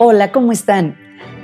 [0.00, 0.96] Hola, ¿cómo están?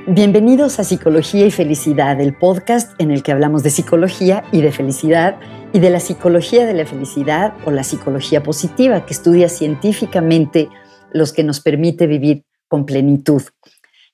[0.06, 4.71] Bienvenidos a Psicología y Felicidad, el podcast en el que hablamos de psicología y de
[4.71, 5.40] felicidad
[5.72, 10.69] y de la psicología de la felicidad o la psicología positiva que estudia científicamente
[11.12, 13.42] los que nos permite vivir con plenitud.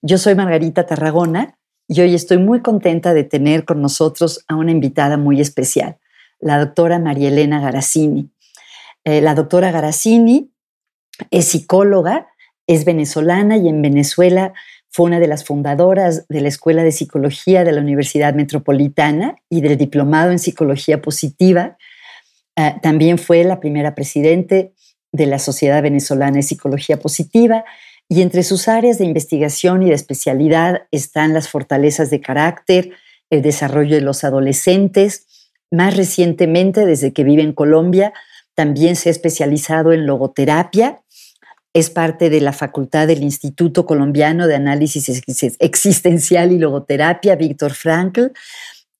[0.00, 4.70] Yo soy Margarita Tarragona y hoy estoy muy contenta de tener con nosotros a una
[4.70, 5.98] invitada muy especial,
[6.38, 8.30] la doctora María Elena Garazzini.
[9.04, 10.50] Eh, la doctora Garazzini
[11.30, 12.29] es psicóloga
[12.70, 14.52] es venezolana y en Venezuela
[14.90, 19.60] fue una de las fundadoras de la Escuela de Psicología de la Universidad Metropolitana y
[19.60, 21.76] del Diplomado en Psicología Positiva.
[22.54, 24.72] Ah, también fue la primera presidente
[25.10, 27.64] de la Sociedad Venezolana de Psicología Positiva
[28.08, 32.92] y entre sus áreas de investigación y de especialidad están las fortalezas de carácter,
[33.30, 35.26] el desarrollo de los adolescentes.
[35.72, 38.12] Más recientemente, desde que vive en Colombia,
[38.54, 40.99] también se ha especializado en logoterapia
[41.72, 45.22] es parte de la facultad del Instituto Colombiano de Análisis
[45.58, 48.32] Existencial y Logoterapia, Víctor Frankl,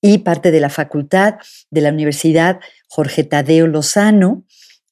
[0.01, 1.35] y parte de la facultad
[1.71, 4.45] de la Universidad Jorge Tadeo Lozano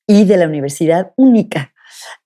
[0.06, 1.72] y de la Universidad Única.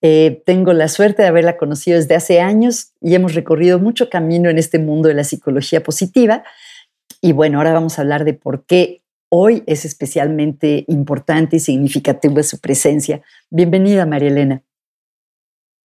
[0.00, 4.50] Eh, tengo la suerte de haberla conocido desde hace años y hemos recorrido mucho camino
[4.50, 6.44] en este mundo de la psicología positiva.
[7.20, 12.42] Y bueno, ahora vamos a hablar de por qué hoy es especialmente importante y significativa
[12.42, 13.22] su presencia.
[13.50, 14.62] Bienvenida, María Elena.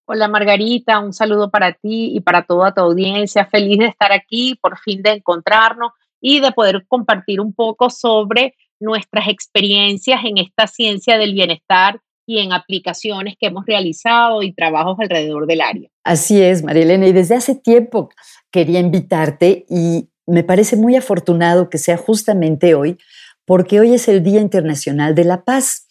[0.09, 3.45] Hola Margarita, un saludo para ti y para toda tu audiencia.
[3.45, 5.91] Feliz de estar aquí, por fin de encontrarnos
[6.21, 12.39] y de poder compartir un poco sobre nuestras experiencias en esta ciencia del bienestar y
[12.39, 15.89] en aplicaciones que hemos realizado y trabajos alrededor del área.
[16.05, 18.09] Así es, María Elena, y desde hace tiempo
[18.49, 22.97] quería invitarte y me parece muy afortunado que sea justamente hoy,
[23.43, 25.85] porque hoy es el Día Internacional de la Paz.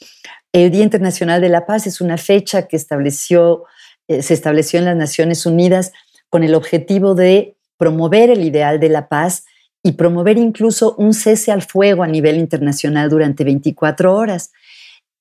[0.53, 3.65] El Día Internacional de la Paz es una fecha que estableció
[4.09, 5.93] se estableció en las Naciones Unidas
[6.29, 9.45] con el objetivo de promover el ideal de la paz
[9.83, 14.53] y promover incluso un cese al fuego a nivel internacional durante 24 horas.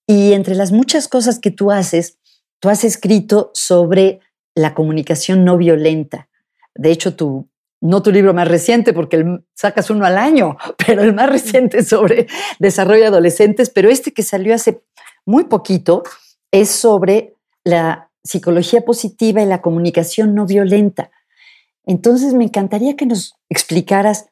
[0.07, 2.18] Y entre las muchas cosas que tú haces,
[2.59, 4.22] tú has escrito sobre
[4.56, 6.29] la comunicación no violenta.
[6.73, 7.47] De hecho, tu,
[7.81, 9.23] no tu libro más reciente, porque
[9.53, 10.57] sacas uno al año,
[10.88, 12.28] pero el más reciente sobre
[12.59, 14.81] desarrollo de adolescentes, pero este que salió hace
[15.25, 16.03] muy poquito
[16.52, 21.12] es sobre la psicología positiva y la comunicación no violenta.
[21.86, 24.30] Entonces, me encantaría que nos explicaras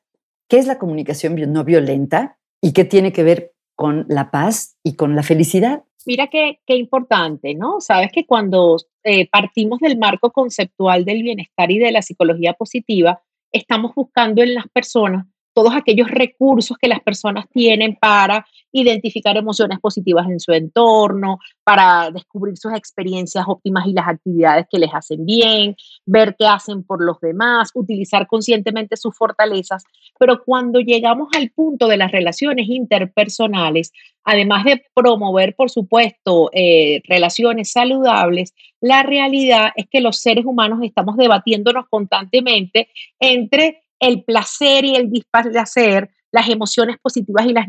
[0.50, 4.96] qué es la comunicación no violenta y qué tiene que ver con la paz y
[4.96, 5.84] con la felicidad.
[6.06, 7.80] Mira qué, qué importante, ¿no?
[7.80, 13.22] Sabes que cuando eh, partimos del marco conceptual del bienestar y de la psicología positiva,
[13.52, 19.80] estamos buscando en las personas todos aquellos recursos que las personas tienen para identificar emociones
[19.80, 25.26] positivas en su entorno, para descubrir sus experiencias óptimas y las actividades que les hacen
[25.26, 25.76] bien,
[26.06, 29.84] ver qué hacen por los demás, utilizar conscientemente sus fortalezas.
[30.20, 33.92] Pero cuando llegamos al punto de las relaciones interpersonales,
[34.24, 40.80] además de promover, por supuesto, eh, relaciones saludables, la realidad es que los seres humanos
[40.82, 42.90] estamos debatiéndonos constantemente
[43.20, 47.68] entre el placer y el displacer, las emociones positivas y las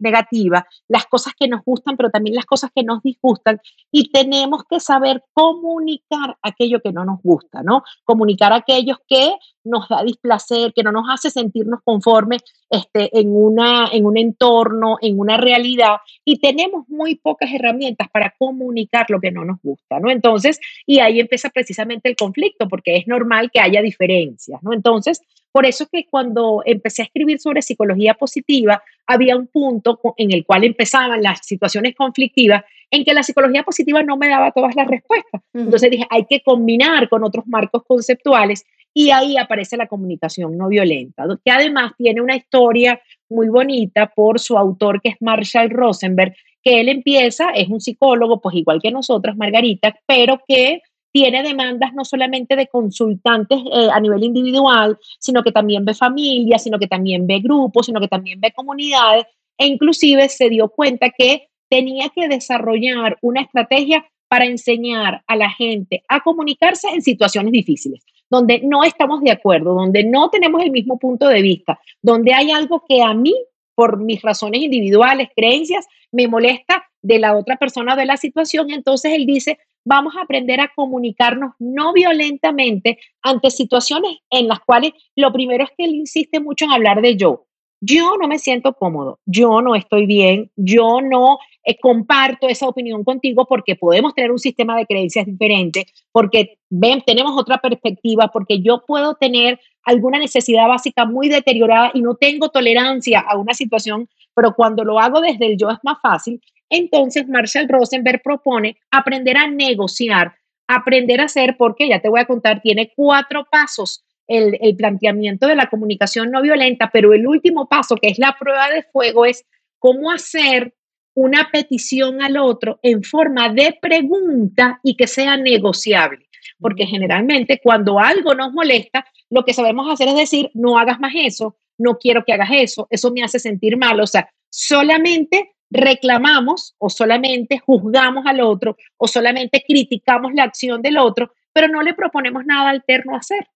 [0.00, 3.60] negativas, las cosas que nos gustan, pero también las cosas que nos disgustan.
[3.92, 7.84] Y tenemos que saber comunicar aquello que no nos gusta, ¿no?
[8.04, 13.86] Comunicar aquellos que nos da displacer, que no nos hace sentirnos conformes este, en, una,
[13.92, 15.98] en un entorno, en una realidad.
[16.24, 20.10] Y tenemos muy pocas herramientas para comunicar lo que no nos gusta, ¿no?
[20.10, 24.72] Entonces, y ahí empieza precisamente el conflicto, porque es normal que haya diferencias, ¿no?
[24.72, 25.20] Entonces,
[25.52, 30.44] por eso que cuando empecé a escribir sobre psicología positiva, había un punto en el
[30.44, 34.86] cual empezaban las situaciones conflictivas en que la psicología positiva no me daba todas las
[34.88, 35.42] respuestas.
[35.54, 38.64] Entonces dije, hay que combinar con otros marcos conceptuales
[38.94, 44.38] y ahí aparece la comunicación no violenta, que además tiene una historia muy bonita por
[44.38, 48.90] su autor que es Marshall Rosenberg, que él empieza, es un psicólogo, pues igual que
[48.90, 55.42] nosotras, Margarita, pero que tiene demandas no solamente de consultantes eh, a nivel individual, sino
[55.42, 59.26] que también ve familias, sino que también ve grupos, sino que también ve comunidades
[59.58, 65.50] e inclusive se dio cuenta que tenía que desarrollar una estrategia para enseñar a la
[65.50, 70.70] gente a comunicarse en situaciones difíciles, donde no estamos de acuerdo, donde no tenemos el
[70.70, 73.34] mismo punto de vista, donde hay algo que a mí,
[73.74, 78.70] por mis razones individuales, creencias, me molesta de la otra persona de la situación.
[78.70, 84.92] Entonces él dice, vamos a aprender a comunicarnos no violentamente ante situaciones en las cuales
[85.16, 87.46] lo primero es que él insiste mucho en hablar de yo.
[87.84, 93.04] yo no me siento cómodo, yo no estoy bien, yo no eh, comparto esa opinión
[93.04, 96.58] contigo porque podemos tener un sistema de creencias diferente, porque
[97.06, 102.48] tenemos otra perspectiva, porque yo puedo tener alguna necesidad básica muy deteriorada y no tengo
[102.48, 106.40] tolerancia a una situación, pero cuando lo hago desde el yo es más fácil.
[106.72, 110.34] Entonces, Marshall Rosenberg propone aprender a negociar,
[110.66, 115.46] aprender a hacer, porque ya te voy a contar, tiene cuatro pasos el, el, planteamiento
[115.46, 119.26] de la comunicación no violenta, pero el último paso, que es la prueba de fuego,
[119.26, 119.44] es
[119.78, 120.72] cómo hacer
[121.14, 126.26] una petición al otro en forma de pregunta y que sea negociable.
[126.58, 131.12] Porque generalmente cuando algo nos molesta, lo que sabemos hacer es decir, no hagas más
[131.14, 134.00] eso, no quiero que hagas eso, eso me hace sentir mal.
[134.00, 140.98] O sea, solamente reclamamos o solamente juzgamos al otro o solamente criticamos la acción del
[140.98, 143.48] otro, pero no le proponemos nada alterno a hacer.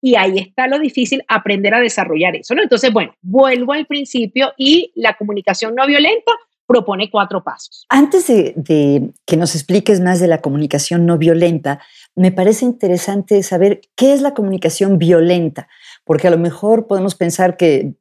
[0.00, 2.54] Y ahí está lo difícil, aprender a desarrollar eso.
[2.54, 2.62] ¿no?
[2.62, 6.32] Entonces, bueno, vuelvo al principio y la comunicación no violenta
[6.66, 7.84] propone cuatro pasos.
[7.88, 11.80] Antes de, que nos expliques más de la comunicación no violenta,
[12.14, 15.68] me parece interesante saber qué es la comunicación violenta,
[16.04, 17.94] porque a lo mejor podemos pensar que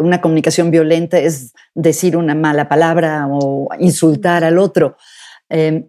[0.00, 4.96] una comunicación violenta es decir una mala palabra o insultar al otro.
[5.48, 5.88] Em,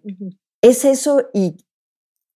[0.62, 1.56] ¿Es eso y,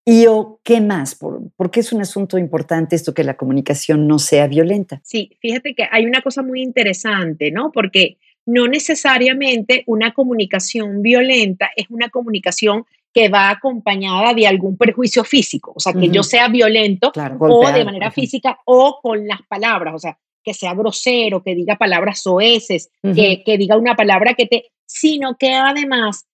[0.05, 1.15] y o qué más?
[1.15, 5.01] ¿Por, qué es un asunto importante esto que la comunicación no sea violenta?
[5.03, 7.71] Sí, fíjate que hay una cosa muy interesante, ¿no?
[7.71, 15.23] Porque no necesariamente una comunicación violenta es una comunicación que va acompañada de algún perjuicio
[15.23, 19.93] físico, o sea, que yo sea violento o de manera física o con las palabras,
[19.93, 24.45] o sea, que sea grosero, que diga palabras soeces, que, que diga una palabra que
[24.45, 26.25] te, sino que además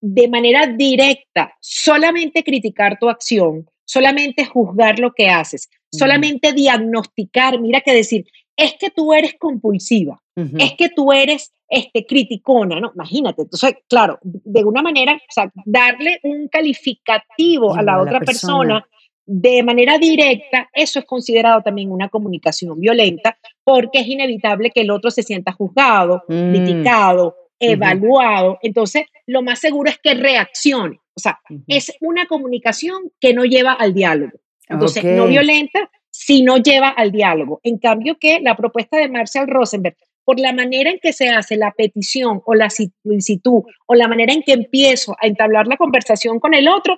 [0.00, 7.80] de manera directa, solamente criticar tu acción, solamente juzgar lo que haces, solamente diagnosticar, mira
[7.82, 8.26] que decir,
[8.56, 10.20] es que tú eres compulsiva,
[10.58, 12.90] es que tú eres este, criticona, ¿no?
[12.94, 18.86] Imagínate, entonces, claro, de una manera, o sea, darle un calificativo a la otra persona.
[19.24, 24.90] de manera directa, eso es considerado también una comunicación violenta porque es inevitable que el
[24.90, 26.50] otro se sienta juzgado, mm.
[26.50, 28.58] criticado, evaluado.
[28.62, 31.00] Entonces, lo más seguro es que reaccione.
[31.14, 34.38] O sea, es una comunicación que no lleva al diálogo.
[34.68, 37.60] Entonces, no violenta, si no lleva al diálogo.
[37.62, 41.56] En cambio, que la propuesta de Marshall Rosenberg por la manera en que se hace
[41.56, 46.38] la petición o la solicitud o la manera en que empiezo a entablar la conversación
[46.38, 46.96] con el otro,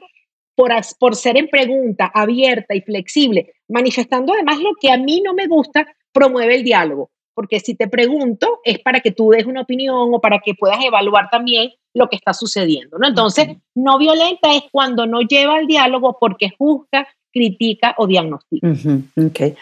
[0.55, 5.35] por, por ser en pregunta abierta y flexible, manifestando además lo que a mí no
[5.35, 7.11] me gusta, promueve el diálogo.
[7.35, 10.83] Porque si te pregunto es para que tú des una opinión o para que puedas
[10.83, 12.97] evaluar también lo que está sucediendo.
[12.99, 13.09] ¿no?
[13.09, 18.69] Entonces, no violenta es cuando no lleva al diálogo porque juzga, critica o diagnostica.
[19.17, 19.59] Ok.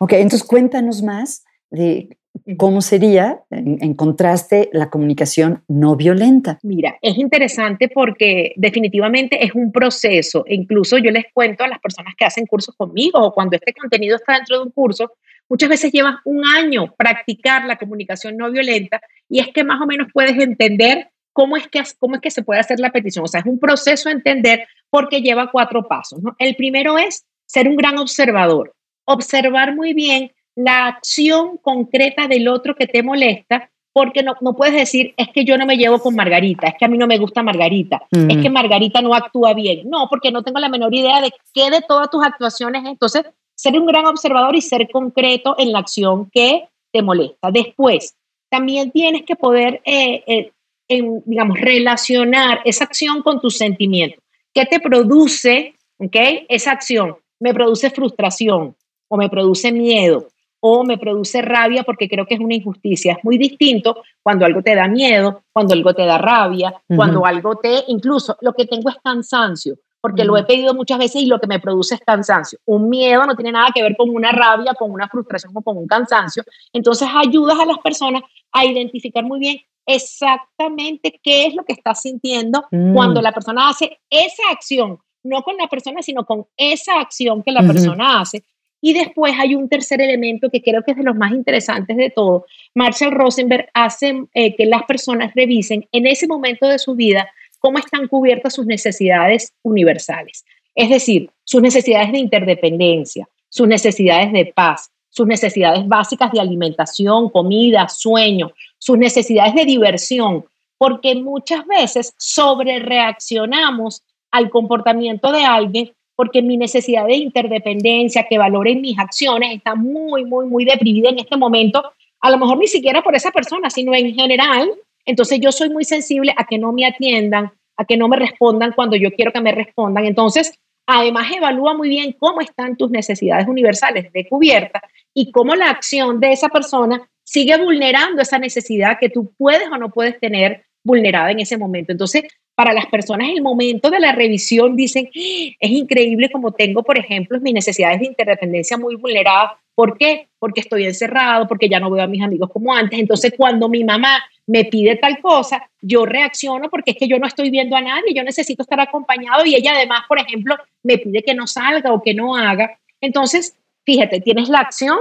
[0.00, 2.18] Ok, entonces cuéntanos más de
[2.56, 6.58] ¿Cómo sería, en, contraste, la comunicación no violenta?
[6.62, 10.44] Mira, es interesante porque definitivamente es un proceso.
[10.46, 14.16] incluso yo les cuento a las personas que hacen cursos conmigo o cuando este contenido
[14.16, 15.12] está dentro de un curso,
[15.48, 19.86] muchas veces llevas un año practicar la comunicación no violenta y es que más o
[19.86, 23.24] menos puedes entender cómo es que, cómo es que se puede hacer la petición.
[23.24, 26.20] O sea, es un proceso a entender porque lleva cuatro pasos.
[26.38, 28.74] El primero es ser un gran observador,
[29.04, 34.74] observar muy bien la acción concreta del otro que te molesta, porque no, no, puedes
[34.74, 37.18] decir, es que yo no me llevo con Margarita, es que a mí no me
[37.18, 39.88] gusta Margarita, es que Margarita no actúa bien.
[39.88, 42.84] No, porque no tengo la menor idea de qué de todas tus actuaciones.
[42.84, 43.24] Entonces,
[43.58, 47.50] ser un gran observador y ser concreto en la acción que te molesta.
[47.50, 48.14] Después,
[48.48, 50.52] también tienes que poder, eh,
[50.88, 54.22] eh, digamos, relacionar esa acción con tus sentimientos.
[54.54, 56.16] ¿Qué te produce, ok?
[56.48, 58.76] Esa acción me produce frustración
[59.08, 60.28] o me produce miedo
[60.60, 63.14] o me produce rabia porque creo que es una injusticia.
[63.14, 67.56] Es muy distinto cuando algo te da miedo, cuando algo te da rabia, cuando algo
[67.56, 71.40] te, incluso lo que tengo es cansancio, porque lo he pedido muchas veces y lo
[71.40, 72.58] que me produce es cansancio.
[72.64, 75.76] Un miedo no tiene nada que ver con una rabia, con una frustración o con
[75.76, 76.42] un cansancio.
[76.72, 82.02] Entonces ayudas a las personas a identificar muy bien exactamente qué es lo que estás
[82.02, 82.94] sintiendo mm.
[82.94, 87.52] cuando la persona hace esa acción, no con la persona, sino con esa acción que
[87.52, 88.44] la persona hace
[88.80, 92.10] y después hay un tercer elemento que creo que es de los más interesantes de
[92.10, 92.46] todo.
[92.74, 97.28] Marshall Rosenberg hace eh, que las personas revisen en ese momento de su vida
[97.58, 100.44] cómo están cubiertas sus necesidades universales.
[100.74, 107.28] Es decir, sus necesidades de interdependencia, sus necesidades de paz, sus necesidades básicas de alimentación,
[107.30, 110.44] comida, sueño, sus necesidades de diversión,
[110.76, 118.38] porque muchas veces sobre reaccionamos al comportamiento de alguien porque mi necesidad de interdependencia, que
[118.38, 122.66] valoren mis acciones, está muy, muy, muy deprimida en este momento, a lo mejor ni
[122.66, 124.68] siquiera por esa persona, sino en general.
[125.04, 128.72] Entonces yo soy muy sensible a que no me atiendan, a que no me respondan
[128.72, 130.04] cuando yo quiero que me respondan.
[130.04, 130.52] Entonces,
[130.86, 134.82] además evalúa muy bien cómo están tus necesidades universales de cubierta
[135.14, 139.76] y cómo la acción de esa persona sigue vulnerando esa necesidad que tú puedes o
[139.76, 141.92] no puedes tener vulnerada en ese momento.
[141.92, 142.24] Entonces,
[142.54, 145.56] para las personas, el momento de la revisión dicen, ¡Ah!
[145.60, 149.52] es increíble como tengo, por ejemplo, mis necesidades de interdependencia muy vulneradas.
[149.74, 150.28] ¿Por qué?
[150.40, 152.98] Porque estoy encerrado, porque ya no veo a mis amigos como antes.
[152.98, 157.26] Entonces, cuando mi mamá me pide tal cosa, yo reacciono porque es que yo no
[157.26, 161.22] estoy viendo a nadie, yo necesito estar acompañado y ella además, por ejemplo, me pide
[161.22, 162.78] que no salga o que no haga.
[163.00, 164.98] Entonces, fíjate, tienes la acción,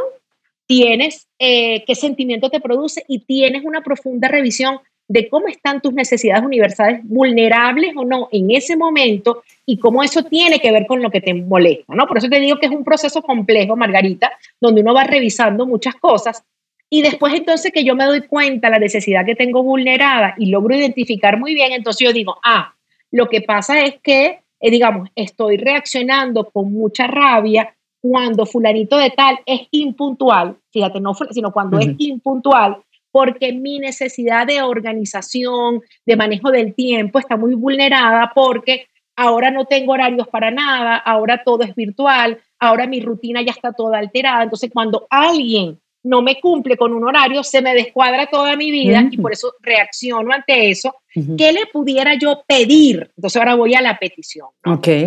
[0.65, 5.93] tienes eh, qué sentimiento te produce y tienes una profunda revisión de cómo están tus
[5.93, 11.01] necesidades universales vulnerables o no en ese momento y cómo eso tiene que ver con
[11.01, 12.05] lo que te molesta, ¿no?
[12.05, 15.95] Por eso te digo que es un proceso complejo, Margarita, donde uno va revisando muchas
[15.95, 16.43] cosas
[16.89, 20.75] y después entonces que yo me doy cuenta la necesidad que tengo vulnerada y logro
[20.75, 22.73] identificar muy bien, entonces yo digo, ah,
[23.11, 29.09] lo que pasa es que, eh, digamos, estoy reaccionando con mucha rabia cuando fulanito de
[29.09, 32.77] tal es impuntual, fíjate, no, sino cuando es impuntual
[33.11, 39.65] porque mi necesidad de organización, de manejo del tiempo está muy vulnerada porque ahora no
[39.65, 44.43] tengo horarios para nada, ahora todo es virtual, ahora mi rutina ya está toda alterada.
[44.43, 49.07] Entonces, cuando alguien no me cumple con un horario, se me descuadra toda mi vida
[49.09, 50.95] y por eso reacciono ante eso.
[51.37, 53.11] ¿Qué le pudiera yo pedir?
[53.15, 54.47] Entonces ahora voy a la petición.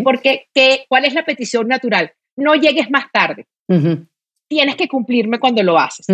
[0.03, 2.13] Porque ¿qué, ¿cuál es la petición natural?
[2.37, 3.47] No llegues más tarde
[4.51, 6.07] tienes que cumplirme cuando lo haces.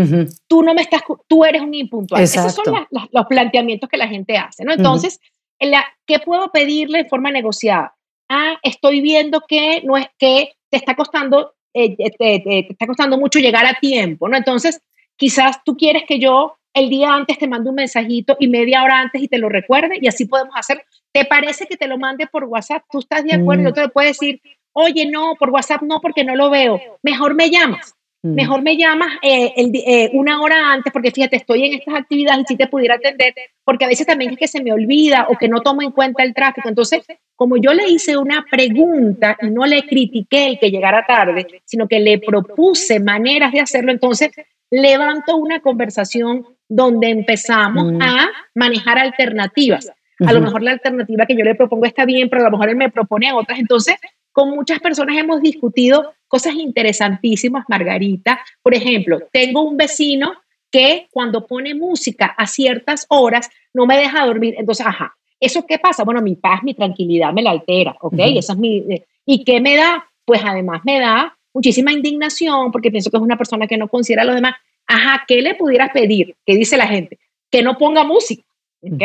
[0.46, 2.22] Tú no me estás, tú eres un impuntual.
[2.22, 4.74] Esos son los planteamientos que la gente hace, ¿no?
[4.74, 5.18] Entonces,
[5.58, 7.96] ¿qué puedo pedirle de forma negociada?
[8.28, 13.18] Ah, estoy viendo que no es que te está costando, eh, eh, te, está costando
[13.18, 14.36] mucho llegar a tiempo, ¿no?
[14.36, 14.80] Entonces,
[15.16, 19.00] quizás tú quieres que yo el día antes te mande un mensajito y media hora
[19.00, 20.84] antes y te lo recuerde y así podemos hacer.
[21.12, 22.84] ¿Te parece que te lo mande por WhatsApp?
[22.90, 23.64] ¿Tú estás de acuerdo?
[23.64, 23.74] Yo mm.
[23.74, 24.40] te puedo decir,
[24.72, 26.78] oye, no, por WhatsApp no, porque no lo veo.
[27.02, 27.95] Mejor me llamas.
[28.34, 32.46] Mejor me llamas eh, eh, una hora antes porque fíjate, estoy en estas actividades y
[32.48, 35.48] si te pudiera atender, porque a veces también es que se me olvida o que
[35.48, 36.68] no tomo en cuenta el tráfico.
[36.68, 37.04] Entonces,
[37.34, 41.88] como yo le hice una pregunta y no le critiqué el que llegara tarde, sino
[41.88, 44.30] que le propuse maneras de hacerlo, entonces
[44.70, 49.92] levanto una conversación donde empezamos a manejar alternativas.
[50.26, 52.70] A lo mejor la alternativa que yo le propongo está bien, pero a lo mejor
[52.70, 53.58] él me propone otras.
[53.58, 53.96] Entonces,
[54.36, 58.38] con muchas personas hemos discutido cosas interesantísimas, Margarita.
[58.62, 60.34] Por ejemplo, tengo un vecino
[60.70, 64.54] que cuando pone música a ciertas horas no me deja dormir.
[64.58, 66.04] Entonces, ajá, ¿eso qué pasa?
[66.04, 68.18] Bueno, mi paz, mi tranquilidad me la altera, ¿ok?
[68.36, 68.76] Esa es mi...
[68.76, 70.06] Eh, ¿Y qué me da?
[70.26, 74.20] Pues además me da muchísima indignación porque pienso que es una persona que no considera
[74.20, 74.56] a los demás.
[74.86, 76.36] Ajá, ¿qué le pudieras pedir?
[76.44, 77.18] ¿Qué dice la gente?
[77.50, 78.44] Que no ponga música,
[78.82, 79.02] ¿ok?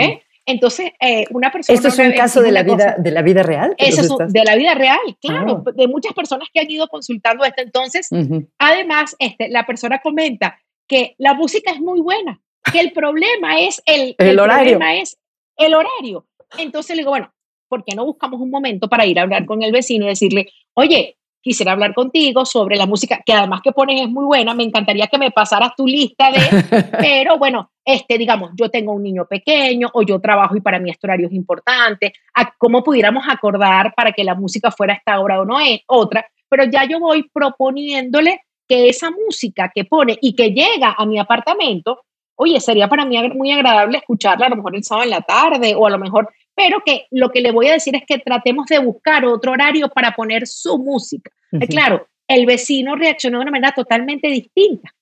[0.52, 1.76] Entonces, eh, una persona...
[1.76, 3.74] ¿Esto es un caso de la, vida, de la vida real?
[3.78, 5.72] Eso es de la vida real, claro, ah.
[5.74, 7.62] de muchas personas que han ido consultando esto.
[7.62, 8.10] Entonces,
[8.58, 12.42] además, este, la persona comenta que la música es muy buena,
[12.72, 14.78] que el problema es el, el, horario.
[14.78, 15.18] Problema es
[15.58, 16.28] el horario.
[16.58, 17.34] Entonces le digo, bueno,
[17.70, 20.52] ¿por qué no buscamos un momento para ir a hablar con el vecino y decirle,
[20.74, 24.64] oye, quisiera hablar contigo sobre la música, que además que pones es muy buena, me
[24.64, 26.40] encantaría que me pasaras tu lista de,
[27.00, 30.90] pero bueno, este, digamos, yo tengo un niño pequeño o yo trabajo y para mí
[30.90, 35.42] este horario es importante, a cómo pudiéramos acordar para que la música fuera esta hora
[35.42, 40.34] o no es otra, pero ya yo voy proponiéndole que esa música que pone y
[40.36, 42.04] que llega a mi apartamento,
[42.36, 45.76] oye, sería para mí muy agradable escucharla a lo mejor el sábado en la tarde
[45.76, 46.30] o a lo mejor
[46.64, 49.90] pero que lo que le voy a decir es que tratemos de buscar otro horario
[49.90, 51.32] para poner su música.
[51.70, 54.94] Claro, el vecino reaccionó de una manera totalmente distinta,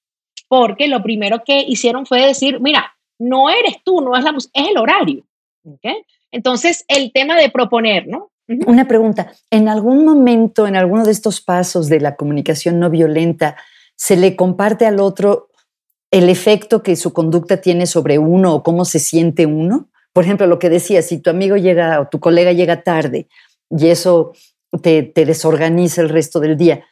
[0.47, 4.61] porque lo primero que hicieron fue decir, mira, no eres tú, no es la música,
[4.61, 5.25] es el horario.
[6.31, 8.31] Entonces, el tema de proponer, ¿no?
[8.65, 13.57] Una pregunta, ¿en algún momento, en alguno de estos pasos de la comunicación no violenta,
[13.95, 15.49] se le comparte al otro
[16.09, 19.88] el efecto que su conducta tiene sobre uno o cómo se siente uno?
[20.13, 23.27] Por ejemplo, lo que decía, si tu amigo llega o tu colega llega tarde
[23.69, 24.33] y eso
[24.81, 26.85] te, desorganiza el resto del día,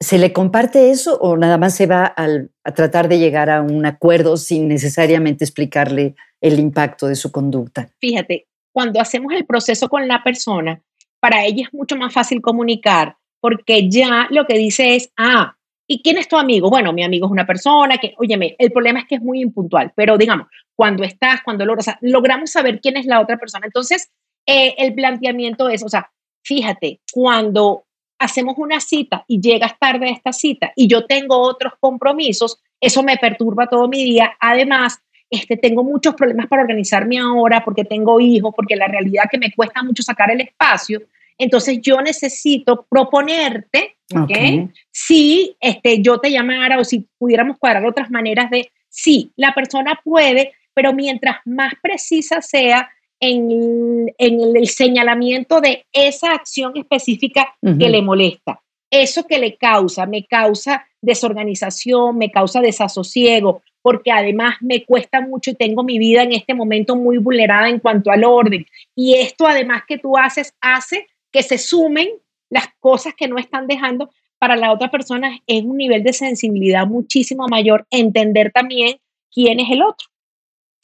[0.00, 3.86] ¿se le comparte eso o nada más se va a tratar de llegar a un
[3.86, 7.88] acuerdo sin necesariamente explicarle el impacto de su conducta?
[7.98, 10.80] Fíjate, cuando hacemos el proceso con la persona,
[11.20, 15.56] para ella es mucho más fácil comunicar porque ya lo que dice es, ah,
[15.90, 16.68] ¿Y quién es tu amigo?
[16.68, 19.90] Bueno, mi amigo es una persona que, óyeme, el problema es que es muy impuntual,
[19.96, 23.66] pero digamos, cuando estás, cuando logras, logramos saber quién es la otra persona.
[23.66, 24.10] Entonces,
[24.46, 26.10] eh, el planteamiento es, o sea,
[26.44, 27.84] fíjate, cuando
[28.18, 33.02] hacemos una cita y llegas tarde a esta cita y yo tengo otros compromisos, eso
[33.02, 34.36] me perturba todo mi día.
[34.40, 34.98] Además,
[35.30, 39.52] este, tengo muchos problemas para organizarme ahora porque tengo hijos, porque la realidad que me
[39.52, 41.00] cuesta mucho sacar el espacio.
[41.38, 44.70] Entonces yo necesito proponerte, ¿ok?
[44.90, 50.00] Si este, yo te llamara o si pudiéramos cuadrar otras maneras de, sí, la persona
[50.04, 52.90] puede, pero mientras más precisa sea
[53.20, 60.24] en, el señalamiento de esa acción específica que le molesta, eso que le causa, me
[60.24, 66.32] causa desorganización, me causa desasosiego, porque además me cuesta mucho y tengo mi vida en
[66.32, 68.66] este momento muy vulnerada en cuanto al orden.
[68.94, 72.08] Y esto además que tú haces hace que se sumen
[72.50, 76.86] las cosas que no están dejando para la otra persona es un nivel de sensibilidad
[76.86, 78.98] muchísimo mayor, entender también
[79.32, 80.06] quién es el otro.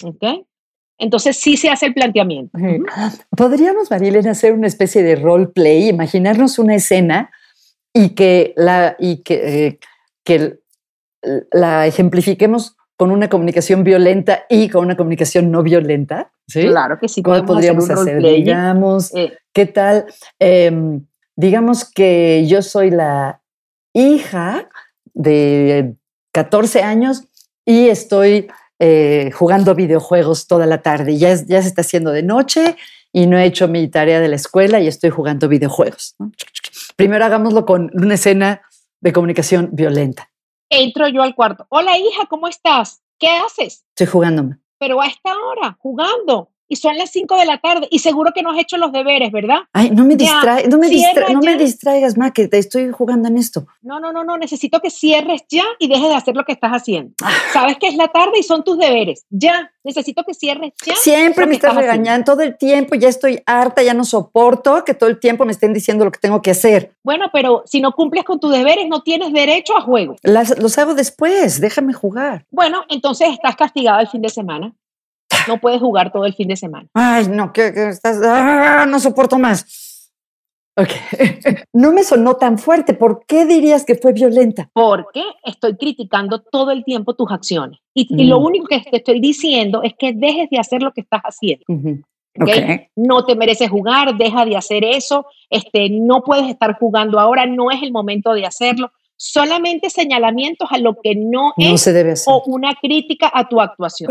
[0.03, 0.47] ¿Ok?
[0.99, 2.57] Entonces sí se hace el planteamiento.
[3.37, 7.31] Podríamos, Marilena, hacer una especie de role play, imaginarnos una escena
[7.93, 9.79] y que la, y que, eh,
[10.25, 10.59] que
[11.53, 16.33] la ejemplifiquemos con una comunicación violenta y con una comunicación no violenta.
[16.47, 16.67] ¿sí?
[16.67, 17.23] Claro que sí.
[17.23, 18.23] ¿Cómo podríamos hacer?
[18.23, 19.37] Digamos, eh.
[19.53, 20.07] ¿qué tal?
[20.39, 23.41] Em, digamos que yo soy la
[23.93, 24.69] hija
[25.13, 25.95] de
[26.33, 27.25] 14 años
[27.65, 28.49] y estoy
[28.79, 31.17] eh, jugando videojuegos toda la tarde.
[31.17, 32.77] Ya, ya se está haciendo de noche
[33.13, 36.17] y no he hecho mi tarea de la escuela y estoy jugando videojuegos.
[36.97, 38.63] Primero hagámoslo con una escena
[39.01, 40.31] de comunicación violenta.
[40.69, 41.67] Entro yo al cuarto.
[41.69, 43.03] Hola hija, ¿cómo estás?
[43.19, 43.85] ¿Qué haces?
[43.91, 44.59] Estoy jugándome.
[44.79, 48.43] Pero a esta hora, jugando y son las 5 de la tarde y seguro que
[48.43, 49.59] no has hecho los deberes, ¿verdad?
[49.73, 50.89] Ay, no me, distrae, no me,
[51.33, 53.69] no me distraigas más, que te estoy jugando en esto.
[53.81, 56.73] No, no, no, no, necesito que cierres ya y dejes de hacer lo que estás
[56.73, 57.15] haciendo.
[57.23, 57.31] Ah.
[57.53, 59.25] Sabes que es la tarde y son tus deberes.
[59.31, 60.97] Ya, necesito que cierres ya.
[60.97, 65.09] Siempre me estás, regañando todo el tiempo, ya estoy harta, ya no soporto que todo
[65.09, 66.97] el tiempo me estén diciendo lo que tengo que hacer.
[67.05, 70.17] Bueno, pero si no cumples con tus deberes, no tienes derecho a juego.
[70.25, 72.47] los hago después, déjame jugar.
[72.51, 74.75] Bueno, entonces estás castigada el fin de semana
[75.49, 76.89] no puedes jugar todo el fin de semana.
[76.95, 80.11] Ay, no, que, estás, ah, no soporto más.
[80.77, 80.91] Ok.
[81.73, 82.95] no me sonó tan fuerte.
[82.95, 84.71] ¿Por qué dirías que fue violenta?
[84.73, 87.79] Porque estoy criticando todo el tiempo tus acciones.
[87.95, 88.45] Y, lo mm.
[88.45, 91.65] único que te estoy diciendo es que dejes de hacer lo que estás haciendo.
[92.41, 92.89] ¿okay?
[92.97, 97.71] No te mereces jugar, deja de hacer eso, este, no puedes estar jugando ahora, no
[97.71, 101.87] es el momento de hacerlo solamente señalamientos a lo que no, es
[102.27, 104.11] o una crítica a tu actuación.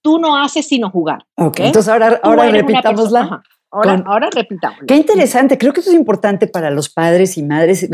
[0.00, 1.24] tú no haces sino jugar.
[1.36, 3.42] Entonces ahora, ahora repitámosla.
[3.70, 4.80] Ahora, ahora repitamos.
[4.86, 5.56] Qué interesante.
[5.56, 7.88] Creo que eso es importante para los padres y madres.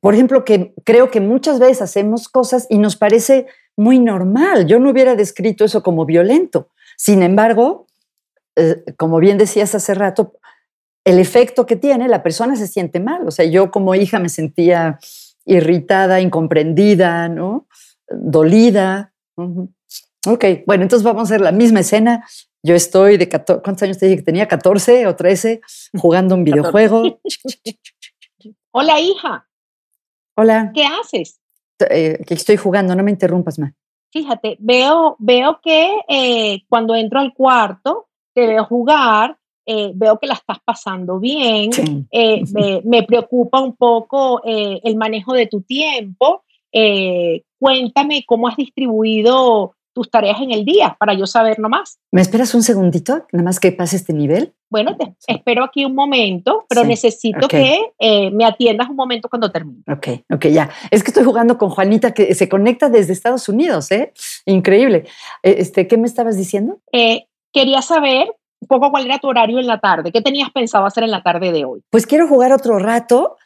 [0.00, 3.46] Por ejemplo, que creo que muchas veces hacemos cosas y nos parece
[3.76, 4.66] muy normal.
[4.66, 6.68] Yo no hubiera descrito eso como violento.
[6.98, 7.86] Sin embargo,
[8.56, 10.34] eh, como bien decías hace rato,
[11.04, 13.26] el efecto que tiene, la persona se siente mal.
[13.26, 14.98] O sea, yo como hija me sentía
[15.44, 17.66] irritada, incomprendida, ¿no?
[18.08, 19.12] Dolida.
[20.26, 22.26] Ok, bueno, entonces vamos a hacer la misma escena.
[22.62, 24.46] Yo estoy de 14, ¿cuántos años te dije que tenía?
[24.46, 25.60] 14 o 13,
[25.98, 27.18] jugando un videojuego.
[28.70, 29.48] Hola, hija.
[30.36, 30.70] Hola.
[30.72, 31.40] ¿Qué haces?
[31.90, 33.72] Eh, que estoy jugando, no me interrumpas más.
[34.12, 40.26] Fíjate, veo, veo que eh, cuando entro al cuarto, te veo jugar eh, veo que
[40.26, 41.70] la estás pasando bien,
[42.10, 42.42] eh,
[42.84, 46.42] me, preocupa un poco eh, el manejo de tu tiempo.
[47.60, 51.98] cuéntame cómo has distribuido tus tareas en el día para yo saber nomás.
[52.10, 54.54] ¿Me esperas un segundito, nada más que pase este nivel?
[54.70, 57.78] Bueno, te espero aquí un momento, pero necesito que
[58.32, 59.82] me atiendas un momento cuando termine.
[59.86, 60.70] Ok, ok, ya.
[60.90, 64.12] Es que estoy jugando con Juanita que se conecta desde Estados Unidos, ¿eh?
[64.46, 65.04] Increíble.
[65.42, 66.80] Este, ¿Qué me estabas diciendo?
[67.52, 70.12] quería saber un poco cuál era tu horario en la tarde.
[70.12, 71.82] ¿Qué tenías pensado hacer en la tarde de hoy?
[71.90, 73.36] Pues quiero jugar otro rato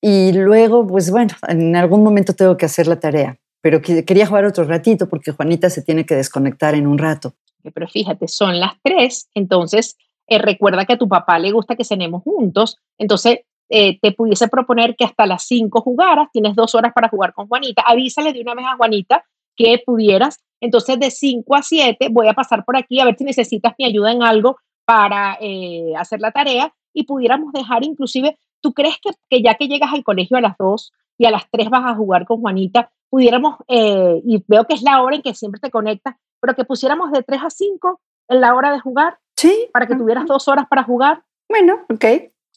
[0.00, 3.36] y luego, pues bueno, en algún momento tengo que hacer la tarea.
[3.60, 7.34] Pero quería jugar otro ratito porque Juanita se tiene que desconectar en un rato.
[7.74, 11.84] Pero fíjate, son las tres, entonces eh, recuerda que a tu papá le gusta que
[11.84, 16.92] cenemos juntos, entonces eh, te pudiese proponer que hasta las cinco jugaras, tienes dos horas
[16.94, 19.24] para jugar con Juanita, avísale de una vez a Juanita
[19.62, 23.24] que pudieras entonces, de 5 a 7 voy a pasar por aquí a ver si
[23.24, 28.72] necesitas mi ayuda en algo para eh, hacer la tarea y pudiéramos dejar inclusive, ¿tú
[28.72, 28.96] crees
[29.28, 31.94] que, ya que llegas al colegio a las 2 y a las 3 vas a
[31.94, 35.70] jugar con Juanita, pudiéramos, eh, y veo que es la hora en que siempre te
[35.70, 39.18] conectas, pero que pusiéramos de 3 a 5 en la hora de jugar?
[39.36, 39.68] Sí.
[39.72, 41.22] Para que tuvieras dos horas para jugar.
[41.48, 42.04] Bueno, ok.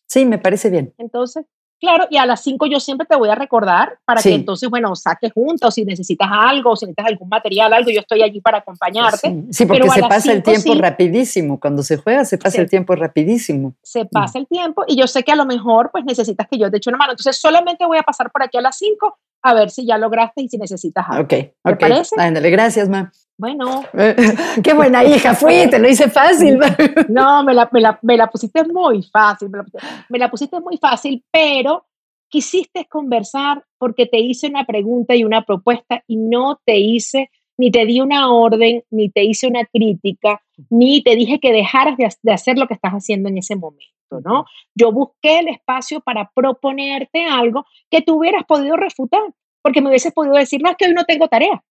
[0.07, 0.93] Sí, me parece bien.
[0.97, 1.45] Entonces,
[1.83, 4.95] Claro, y a las 5 yo siempre te voy a recordar para que entonces, bueno,
[4.95, 9.43] saques juntos, si necesitas algo, si necesitas algún material, algo, yo estoy allí para acompañarte.
[9.51, 11.59] Sí, porque se pasa el tiempo rapidísimo.
[11.59, 13.75] Cuando se juega, se pasa el tiempo rapidísimo.
[13.83, 16.71] Se pasa el tiempo y yo sé que a lo mejor pues necesitas que yo
[16.71, 17.11] te eche una mano.
[17.11, 20.41] Entonces solamente voy a pasar por aquí a las 5 a ver si ya lograste
[20.41, 21.23] y si necesitas algo.
[21.23, 22.15] Ok, ¿Te parece?
[22.17, 23.11] Ándale, gracias, ma.
[23.43, 23.83] Bueno.
[24.63, 26.57] Qué buena hija fui, te lo hice fácil.
[27.09, 29.65] no, me la, me, la, me la, pusiste muy fácil, me la,
[30.07, 31.85] me la pusiste muy fácil, pero
[32.29, 37.69] quisiste conversar porque te hice una pregunta y una propuesta y no te hice ni
[37.69, 42.31] te di una orden, ni te hice una crítica, ni te dije que dejaras de,
[42.31, 44.45] hacer lo que estás haciendo en ese momento, ¿no?
[44.73, 49.21] Yo busqué el espacio para proponerte algo que tú hubieras podido refutar,
[49.61, 51.61] porque me hubieses podido decir, no, es que hoy no tengo tarea.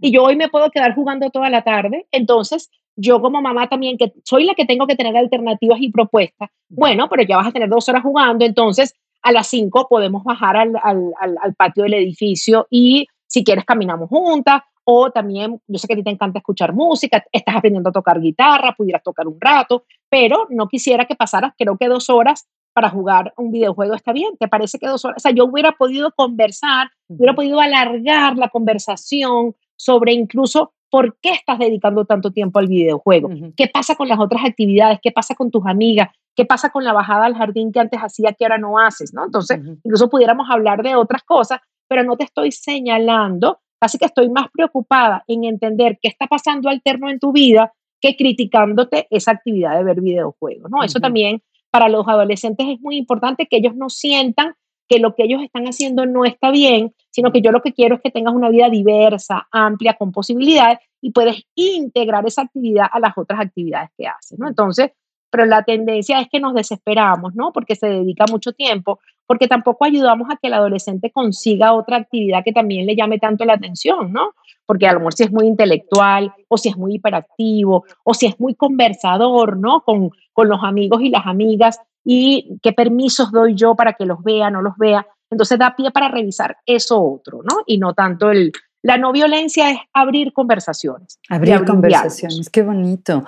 [0.00, 2.06] Y yo hoy me puedo quedar jugando toda la tarde.
[2.10, 6.50] Entonces, yo como mamá también, que soy la que tengo que tener alternativas y propuestas,
[6.68, 10.56] bueno, pero ya vas a tener dos horas jugando, entonces a las cinco podemos bajar
[10.56, 15.88] al, al, al patio del edificio y si quieres caminamos juntas o también, yo sé
[15.88, 19.36] que a ti te encanta escuchar música, estás aprendiendo a tocar guitarra, pudieras tocar un
[19.40, 24.12] rato, pero no quisiera que pasaras, creo que dos horas para jugar un videojuego está
[24.12, 25.16] bien, ¿te parece que dos horas?
[25.16, 31.30] O sea, yo hubiera podido conversar, hubiera podido alargar la conversación sobre incluso por qué
[31.30, 35.50] estás dedicando tanto tiempo al videojuego, qué pasa con las otras actividades, qué pasa con
[35.50, 38.78] tus amigas, qué pasa con la bajada al jardín que antes hacía que ahora no
[38.78, 39.24] haces, ¿no?
[39.24, 44.28] Entonces, incluso pudiéramos hablar de otras cosas pero no te estoy señalando, así que estoy
[44.28, 49.76] más preocupada en entender qué está pasando alterno en tu vida que criticándote esa actividad
[49.76, 50.82] de ver videojuegos, ¿no?
[50.82, 54.54] Eso también para los adolescentes es muy importante que ellos no sientan
[54.88, 57.96] que lo que ellos están haciendo no está bien, sino que yo lo que quiero
[57.96, 63.00] es que tengas una vida diversa, amplia, con posibilidades y puedes integrar esa actividad a
[63.00, 64.48] las otras actividades que haces, ¿no?
[64.48, 64.92] Entonces,
[65.30, 67.52] pero la tendencia es que nos desesperamos, ¿no?
[67.52, 72.44] Porque se dedica mucho tiempo, porque tampoco ayudamos a que el adolescente consiga otra actividad
[72.44, 74.30] que también le llame tanto la atención, ¿no?
[74.64, 78.26] Porque a lo mejor si es muy intelectual, o si es muy hiperactivo, o si
[78.26, 79.82] es muy conversador, ¿no?
[79.82, 84.22] Con, con los amigos y las amigas, y qué permisos doy yo para que los
[84.22, 85.04] vea, no los vea.
[85.28, 87.64] Entonces da pie para revisar eso otro, ¿no?
[87.66, 91.18] Y no tanto el, la no violencia es abrir conversaciones.
[91.28, 93.24] Abrir, conversaciones, qué bonito.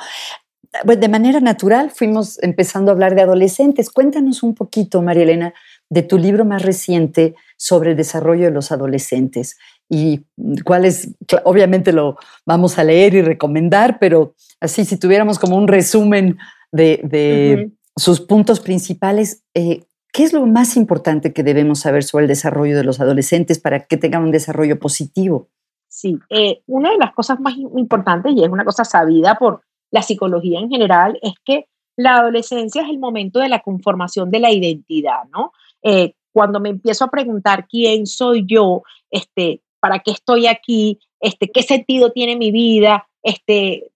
[0.84, 3.90] Pues de manera natural fuimos empezando a hablar de adolescentes.
[3.90, 5.54] Cuéntanos un poquito, María Elena,
[5.90, 10.26] de tu libro más reciente sobre el desarrollo de los adolescentes y
[10.64, 11.10] cuál es,
[11.44, 16.38] obviamente lo vamos a leer y recomendar, pero así si tuviéramos como un resumen
[16.70, 22.28] de, sus puntos principales, eh, ¿qué es lo más importante que debemos saber sobre el
[22.28, 25.48] desarrollo de los adolescentes para que tengan un desarrollo positivo?
[25.88, 30.02] Sí, eh, una de las cosas más importantes, y es una cosa sabida por la
[30.02, 34.52] psicología en general, es que la adolescencia es el momento de la conformación de la
[34.52, 35.52] identidad, ¿no?
[35.82, 41.48] Eh, cuando me empiezo a preguntar quién soy yo, este, para qué estoy aquí, este,
[41.48, 43.90] qué sentido tiene mi vida, este,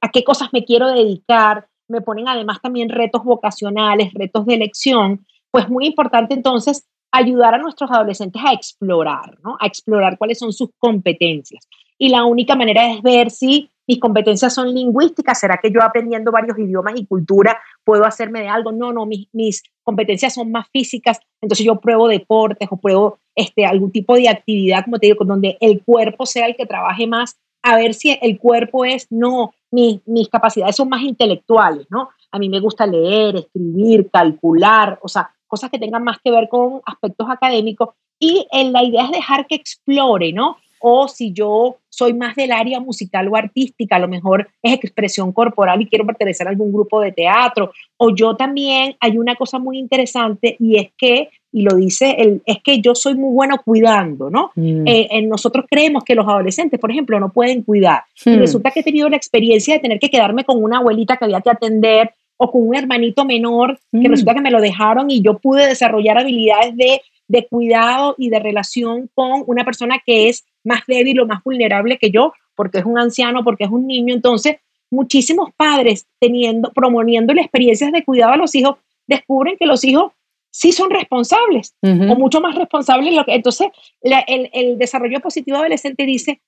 [0.00, 5.26] a qué cosas me quiero dedicar, me ponen además también retos vocacionales, retos de elección,
[5.50, 9.56] pues muy importante entonces ayudar a nuestros adolescentes a explorar, ¿no?
[9.60, 11.66] A explorar cuáles son sus competencias.
[11.96, 16.30] Y la única manera es ver si mis competencias son lingüísticas, ¿será que yo aprendiendo
[16.30, 18.70] varios idiomas y cultura puedo hacerme de algo?
[18.70, 23.64] No, no, mis, mis competencias son más físicas, entonces yo pruebo deportes o pruebo este,
[23.64, 27.38] algún tipo de actividad, como te digo, donde el cuerpo sea el que trabaje más,
[27.62, 32.10] a ver si el cuerpo es, no, mis, mis capacidades son más intelectuales, ¿no?
[32.30, 36.48] A mí me gusta leer, escribir, calcular, o sea, cosas que tengan más que ver
[36.48, 40.56] con aspectos académicos y en la idea es dejar que explore, ¿no?
[40.80, 45.32] o si yo soy más del área musical o artística, a lo mejor es expresión
[45.32, 49.58] corporal y quiero pertenecer a algún grupo de teatro, o yo también, hay una cosa
[49.58, 53.56] muy interesante y es que, y lo dice, el, es que yo soy muy bueno
[53.64, 54.52] cuidando, ¿no?
[54.54, 54.86] Mm.
[54.86, 58.02] Eh, nosotros creemos que los adolescentes, por ejemplo, no pueden cuidar.
[58.24, 58.38] Y hmm.
[58.38, 61.40] resulta que he tenido la experiencia de tener que quedarme con una abuelita que había
[61.40, 64.10] que atender o con un hermanito menor que hmm.
[64.10, 68.40] resulta que me lo dejaron y yo pude desarrollar habilidades de de cuidado y de
[68.40, 72.84] relación con una persona que es más débil o más vulnerable que yo, porque es
[72.84, 74.14] un anciano, porque es un niño.
[74.14, 74.56] Entonces,
[74.90, 80.12] muchísimos padres teniendo, promoviendo experiencias de cuidado a los hijos, descubren que los hijos
[80.50, 83.14] sí son responsables o mucho más responsables.
[83.14, 83.68] Lo que, entonces,
[84.00, 86.40] el, desarrollo positivo adolescente dice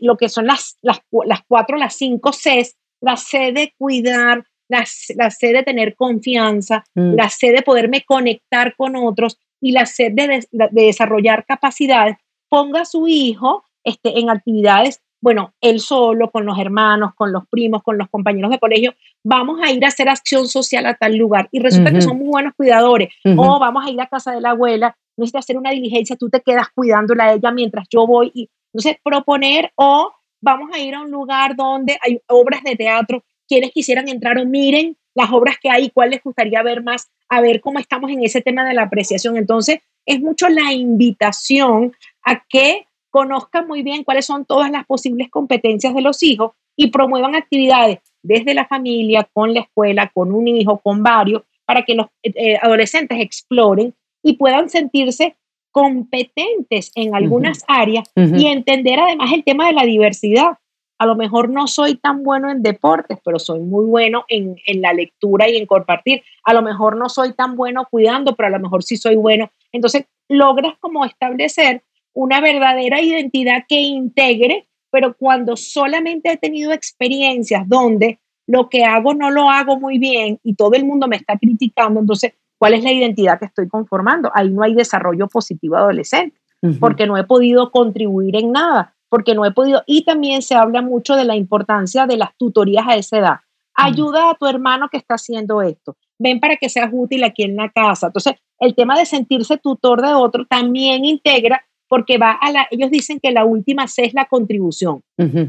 [0.00, 4.84] lo que son las, las, las, cuatro, las cinco Cs, la C de cuidar, la,
[5.16, 7.14] la C de tener confianza, mm.
[7.14, 12.16] la C de poderme conectar con otros, y la sed de, desarrollar capacidades,
[12.48, 17.46] ponga a su hijo este, en actividades, bueno, él solo, con los hermanos, con los
[17.48, 21.16] primos, con los compañeros de colegio, vamos a ir a hacer acción social a tal
[21.16, 21.48] lugar.
[21.52, 24.50] Y resulta que son muy buenos cuidadores, o vamos a ir a casa de la
[24.50, 28.48] abuela, necesita hacer una diligencia, tú te quedas cuidándola a ella mientras yo voy y
[28.72, 33.72] entonces proponer o vamos a ir a un lugar donde hay obras de teatro, quienes
[33.72, 37.60] quisieran entrar o miren las obras que hay cuál les gustaría ver más, a ver
[37.60, 39.36] cómo estamos en ese tema de la apreciación.
[39.36, 41.92] Entonces, es mucho la invitación
[42.24, 46.90] a que conozcan muy bien cuáles son todas las posibles competencias de los hijos y
[46.90, 51.94] promuevan actividades desde la familia, con la escuela, con un hijo, con varios, para que
[51.94, 55.36] los eh, eh, adolescentes exploren y puedan sentirse
[55.70, 60.58] competentes en algunas áreas y entender además el tema de la diversidad.
[60.98, 64.82] A lo mejor no soy tan bueno en deportes, pero soy muy bueno en, en,
[64.82, 66.22] la lectura y en compartir.
[66.42, 69.52] A lo mejor no soy tan bueno cuidando, pero a lo mejor sí soy bueno.
[69.70, 77.68] Entonces, logras como establecer una verdadera identidad que integre, pero cuando solamente he tenido experiencias
[77.68, 81.36] donde lo que hago no lo hago muy bien y todo el mundo me está
[81.36, 84.30] criticando, entonces, ¿cuál es la identidad que estoy conformando?
[84.34, 86.38] Ahí no hay desarrollo positivo adolescente,
[86.80, 90.82] porque no he podido contribuir en nada, porque no he podido, y también se habla
[90.82, 93.36] mucho de la importancia de las tutorías a esa edad.
[93.74, 95.96] Ayuda a tu hermano que está haciendo esto.
[96.18, 98.08] Ven para que seas útil aquí en la casa.
[98.08, 102.90] Entonces, el tema de sentirse tutor de otro también integra porque va a la, ellos
[102.90, 105.02] dicen que la última C es la contribución.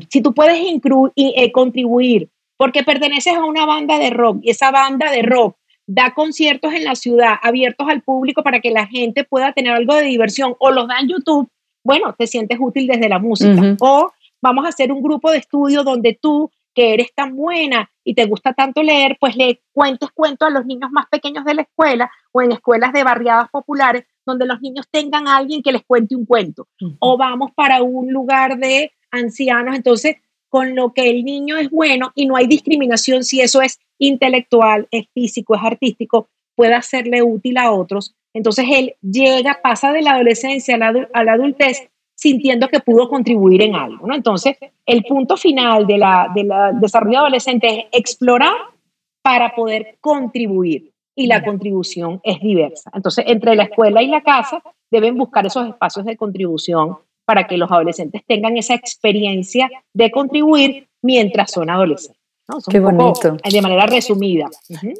[0.09, 0.57] Si tú puedes
[1.15, 5.55] eh, contribuir porque perteneces a una banda de rock y esa banda de rock
[5.87, 9.95] da conciertos en la ciudad abiertos al público para que la gente pueda tener algo
[9.95, 11.49] de diversión o los da en YouTube,
[11.83, 13.75] bueno, te sientes útil desde la música.
[13.79, 18.13] O vamos a hacer un grupo de estudio donde tú, que eres tan buena y
[18.13, 21.61] te gusta tanto leer, pues le cuentes cuentos a los niños más pequeños de la
[21.63, 25.83] escuela o en escuelas de barriadas populares donde los niños tengan a alguien que les
[25.83, 26.67] cuente un cuento.
[26.99, 30.17] O vamos para un lugar de ancianos, entonces
[30.49, 34.87] con lo que el niño es bueno y no hay discriminación si eso es intelectual,
[34.91, 38.15] es físico, es artístico, puede hacerle útil a otros.
[38.33, 43.75] Entonces él llega, pasa de la adolescencia a la, adultez sintiendo que pudo contribuir en
[43.75, 44.05] algo.
[44.05, 44.13] ¿no?
[44.13, 46.01] Entonces, el punto final del
[46.35, 48.55] de la desarrollo adolescente es explorar
[49.21, 52.91] para poder contribuir y la contribución es diversa.
[52.93, 57.57] Entonces, entre la escuela y la casa deben buscar esos espacios de contribución para que
[57.57, 62.19] los adolescentes tengan esa experiencia de contribuir mientras son adolescentes.
[62.69, 63.37] Qué bonito.
[63.43, 64.49] de manera resumida.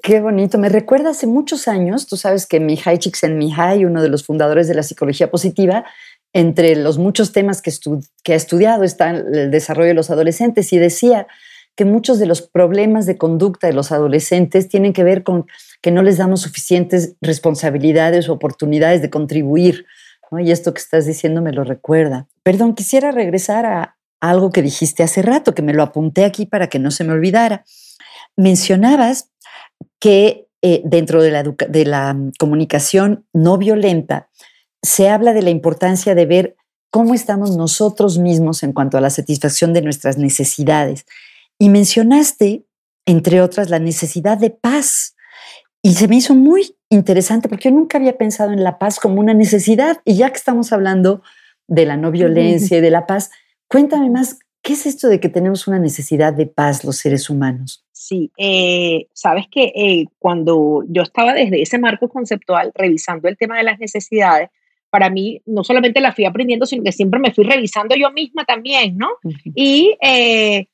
[0.04, 0.60] Qué bonito.
[0.60, 4.76] Me recuerda hace muchos años, tú sabes que Mihai Csikszentmihalyi, uno de los fundadores de
[4.76, 5.86] la psicología positiva,
[6.34, 7.72] entre los muchos temas que,
[8.24, 11.28] que ha estudiado está el desarrollo de los adolescentes y decía
[11.80, 15.46] que muchos de los problemas de conducta de los adolescentes tienen que ver con
[15.82, 19.86] que no les damos suficientes responsabilidades o oportunidades de contribuir
[20.42, 22.28] y esto que estás diciendo me lo recuerda.
[22.44, 26.68] Perdón, quisiera regresar a algo que dijiste hace rato, que me lo apunté aquí para
[26.68, 27.64] que no se me olvidara.
[28.36, 29.32] Mencionabas
[30.02, 34.28] que eh, dentro de la, de la comunicación no violenta
[34.82, 36.58] se habla de la importancia de ver
[36.90, 41.06] cómo estamos nosotros mismos en cuanto a la satisfacción de nuestras necesidades.
[41.60, 42.66] Y mencionaste,
[43.06, 45.16] entre otras, la necesidad de paz.
[45.82, 49.20] Y se me hizo muy interesante porque yo nunca había pensado en la paz como
[49.20, 50.02] una necesidad.
[50.06, 51.22] Y ya que estamos hablando
[51.68, 53.30] de la no violencia y de la paz,
[53.68, 57.86] cuéntame más, ¿qué es esto de que tenemos una necesidad de paz los seres humanos?
[57.92, 63.58] Sí, eh, sabes que eh, cuando yo estaba desde ese marco conceptual revisando el tema
[63.58, 64.50] de las necesidades,
[64.90, 68.46] para mí no solamente la fui aprendiendo, sino que siempre me fui revisando yo misma
[68.46, 69.10] también, ¿no?
[69.54, 70.68] Y eh,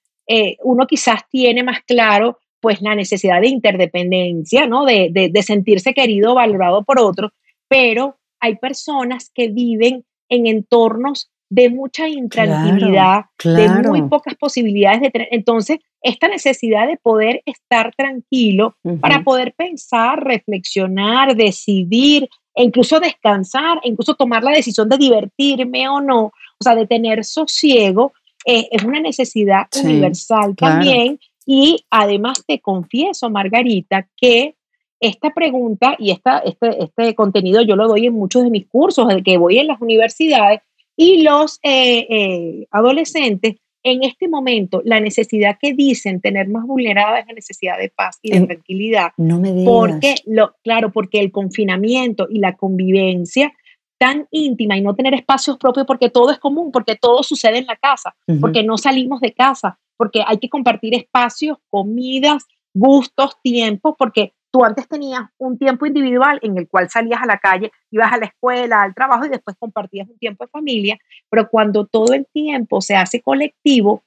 [0.64, 4.86] uno quizás tiene más claro pues la necesidad de interdependencia, ¿no?
[4.86, 7.32] De, de, sentirse querido, valorado por otro,
[7.68, 15.12] pero hay personas que viven en entornos de mucha intranquilidad, de muy pocas posibilidades de
[15.12, 15.28] tener.
[15.30, 23.80] Entonces, esta necesidad de poder estar tranquilo para poder pensar, reflexionar, decidir, e incluso descansar,
[23.84, 28.14] e incluso tomar la decisión de divertirme o no, o sea, de tener sosiego,
[28.46, 34.56] eh, es una necesidad universal también y además te confieso, Margarita, que
[35.00, 39.08] esta pregunta y esta, este, este contenido yo lo doy en muchos de mis cursos,
[39.08, 40.62] de que voy en las universidades
[40.96, 47.20] y los eh, eh, adolescentes, en este momento, la necesidad que dicen tener más vulnerada
[47.20, 49.10] es la necesidad de paz y de tranquilidad.
[49.18, 49.66] No me digas.
[49.66, 53.54] Porque, lo, claro, porque el confinamiento y la convivencia
[53.98, 57.66] tan íntima y no tener espacios propios porque todo es común, porque todo sucede en
[57.66, 63.96] la casa, porque no salimos de casa, porque hay que compartir espacios, comidas, gustos, tiempos,
[63.98, 68.12] porque tú antes tenías un tiempo individual en el cual salías a la calle, ibas
[68.14, 70.98] a la escuela, al trabajo y después compartías un tiempo de familia,
[71.30, 74.04] pero cuando todo el tiempo se hace colectivo,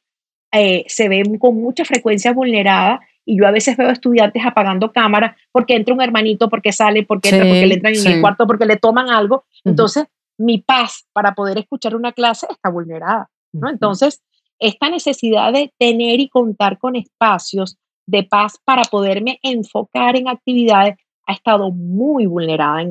[0.52, 5.36] eh, se ve con mucha frecuencia vulnerada y yo a veces veo estudiantes apagando cámaras
[5.52, 8.64] porque entra un hermanito, porque sale, porque entra, porque le entran en el cuarto, porque
[8.64, 9.44] le toman algo.
[9.64, 10.06] Entonces,
[10.38, 13.68] mi paz para poder escuchar una clase está vulnerada, ¿no?
[13.68, 14.22] Entonces,
[14.58, 20.96] esta necesidad de tener y contar con espacios de paz para poderme enfocar en actividades
[21.26, 22.82] ha estado muy vulnerada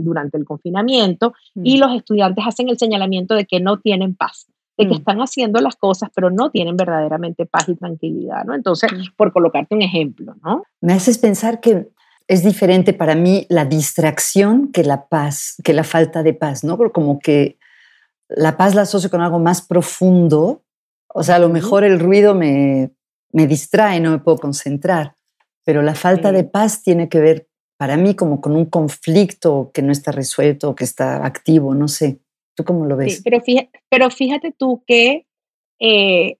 [0.00, 4.84] durante el confinamiento y los estudiantes hacen el señalamiento de que no tienen paz, de
[4.84, 4.98] que mm.
[4.98, 8.54] están haciendo las cosas, pero no tienen verdaderamente paz y tranquilidad, ¿no?
[8.54, 10.64] Entonces, por colocarte un ejemplo, ¿no?
[10.80, 11.88] Me haces pensar que
[12.28, 16.76] es diferente para mí la distracción que la paz, que la falta de paz, ¿no?
[16.92, 17.58] Como que
[18.28, 20.62] la paz la asocio con algo más profundo,
[21.08, 22.90] o sea, a lo mejor el ruido me,
[23.32, 25.14] me distrae, no me puedo concentrar,
[25.64, 29.82] pero la falta de paz tiene que ver para mí como con un conflicto que
[29.82, 32.20] no está resuelto, que está activo, no sé.
[32.56, 33.16] ¿Tú cómo lo ves?
[33.16, 35.26] Sí, pero, fíjate, pero fíjate tú que
[35.78, 36.38] eh,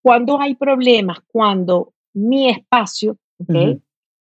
[0.00, 3.16] cuando hay problemas, cuando mi espacio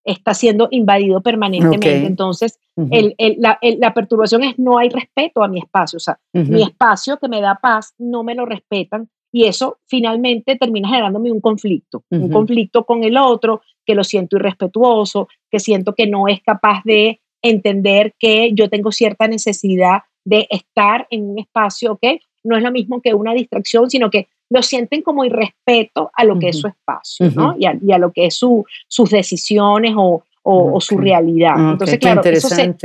[0.04, 6.00] está siendo invadido permanentemente, entonces la, perturbación es no hay respeto a mi espacio, o
[6.00, 10.90] sea, mi espacio que me da paz no me lo respetan y eso finalmente termina
[10.90, 16.08] generándome un conflicto, un conflicto con el otro, que lo siento irrespetuoso, que siento que
[16.08, 21.98] no es capaz de entender que yo tengo cierta necesidad de estar en un espacio,
[22.02, 26.24] que No es lo mismo que una distracción, sino que lo sienten como irrespeto a
[26.24, 27.56] lo que es su espacio, ¿no?
[27.58, 31.72] Y a, lo que es su, sus decisiones o, o, su realidad.
[31.72, 32.76] Entonces, claro, eso se,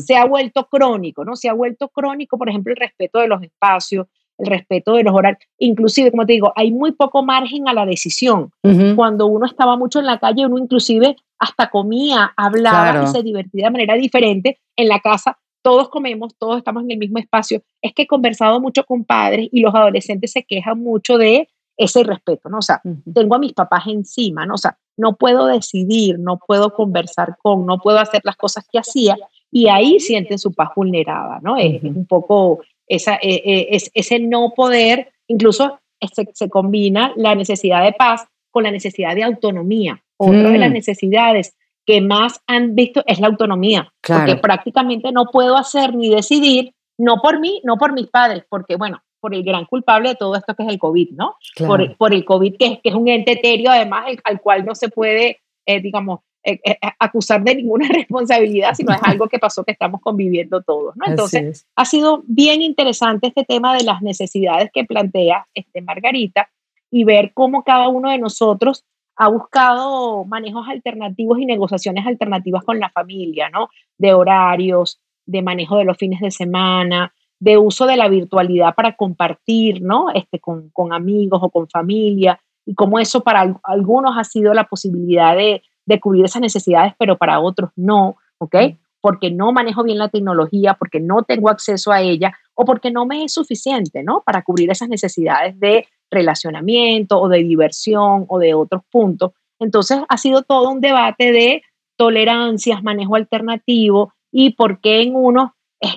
[0.00, 1.34] se, ha vuelto crónico, ¿no?
[1.34, 4.06] Se ha vuelto crónico, por ejemplo, el respeto de los espacios,
[4.38, 5.42] el respeto de los horarios.
[5.58, 8.52] Inclusive, como te digo, hay muy poco margen a la decisión.
[8.94, 13.66] Cuando uno estaba mucho en la calle, uno inclusive hasta comía, hablaba y se divertía
[13.66, 14.58] de manera diferente.
[14.76, 17.60] En la casa todos comemos, todos estamos en el mismo espacio.
[17.82, 22.04] Es que he conversado mucho con padres y los adolescentes se quejan mucho de ese
[22.04, 22.56] respeto, ¿no?
[22.58, 22.80] O sea,
[23.12, 24.54] tengo a mis papás encima, ¿no?
[24.54, 28.78] O sea, no puedo decidir, no puedo conversar con, no puedo hacer las cosas que
[28.78, 29.18] hacía
[29.52, 31.58] y ahí sienten su paz vulnerada, ¿no?
[31.58, 37.34] Es un poco esa, eh, eh, es, ese no poder, incluso se, se, combina la
[37.34, 40.02] necesidad de paz con la necesidad de autonomía.
[40.16, 40.72] Otra de las mm.
[40.72, 41.57] necesidades
[41.88, 47.22] que más han visto es la autonomía, porque prácticamente no puedo hacer ni decidir, no
[47.22, 50.54] por mí, no por mis padres, porque bueno, por el gran culpable de todo esto
[50.54, 51.36] que es el COVID, ¿no?
[51.56, 54.90] Por, por, el COVID, que, que, es un ente etéreo, además, al cual no se
[54.90, 59.72] puede, eh, digamos, eh, eh, acusar de ninguna responsabilidad, sino es algo que pasó que
[59.72, 61.06] estamos conviviendo todos, ¿no?
[61.06, 66.50] Entonces, ha sido bien interesante este tema de las necesidades que plantea este Margarita
[66.90, 68.84] y ver cómo cada uno de nosotros
[69.18, 73.68] ha buscado manejos alternativos y negociaciones alternativas con la familia, ¿no?
[73.98, 78.94] De horarios, de manejo de los fines de semana, de uso de la virtualidad para
[78.94, 80.10] compartir, ¿no?
[80.14, 84.64] Este, con, con amigos o con familia, y cómo eso para algunos ha sido la
[84.64, 88.54] posibilidad de, de cubrir esas necesidades, pero para otros no, ¿ok?
[89.00, 93.06] Porque no manejo bien la tecnología, porque no tengo acceso a ella o porque no
[93.06, 94.22] me es suficiente, ¿no?
[94.24, 99.32] Para cubrir esas necesidades de relacionamiento o de diversión o de otros puntos.
[99.58, 101.62] Entonces ha sido todo un debate de
[101.96, 105.50] tolerancias, manejo alternativo y por qué en unos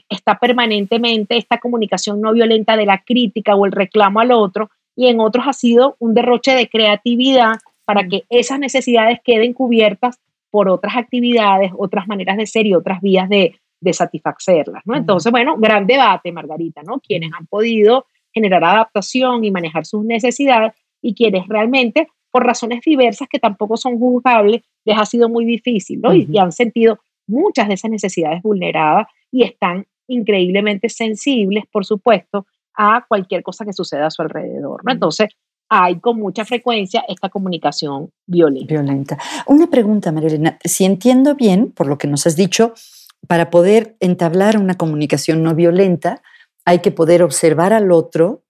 [0.10, 5.08] está permanentemente esta comunicación no violenta de la crítica o el reclamo al otro y
[5.08, 10.20] en otros ha sido un derroche de creatividad para que esas necesidades queden cubiertas
[10.50, 13.58] por otras actividades, otras maneras de ser y otras vías de,
[13.94, 14.96] satisfacerlas, ¿no?
[14.96, 17.00] Entonces, bueno, gran debate, Margarita, ¿no?
[17.00, 23.28] Quienes han podido generar adaptación y manejar sus necesidades y quienes realmente, por razones diversas
[23.30, 26.14] que tampoco son juzgables, les ha sido muy difícil, ¿no?
[26.14, 33.06] y, han sentido muchas de esas necesidades vulneradas y están increíblemente sensibles, por supuesto, a
[33.08, 34.92] cualquier cosa que suceda a su alrededor, ¿no?
[34.92, 35.30] Entonces,
[35.70, 38.74] hay con mucha frecuencia esta comunicación violenta.
[38.74, 39.18] Violenta.
[39.48, 40.58] Una pregunta, Marilena.
[40.66, 42.74] Si entiendo bien, por lo que nos has dicho,
[43.28, 46.22] para poder entablar una comunicación no violenta,
[46.66, 48.44] hay que poder observar al otro,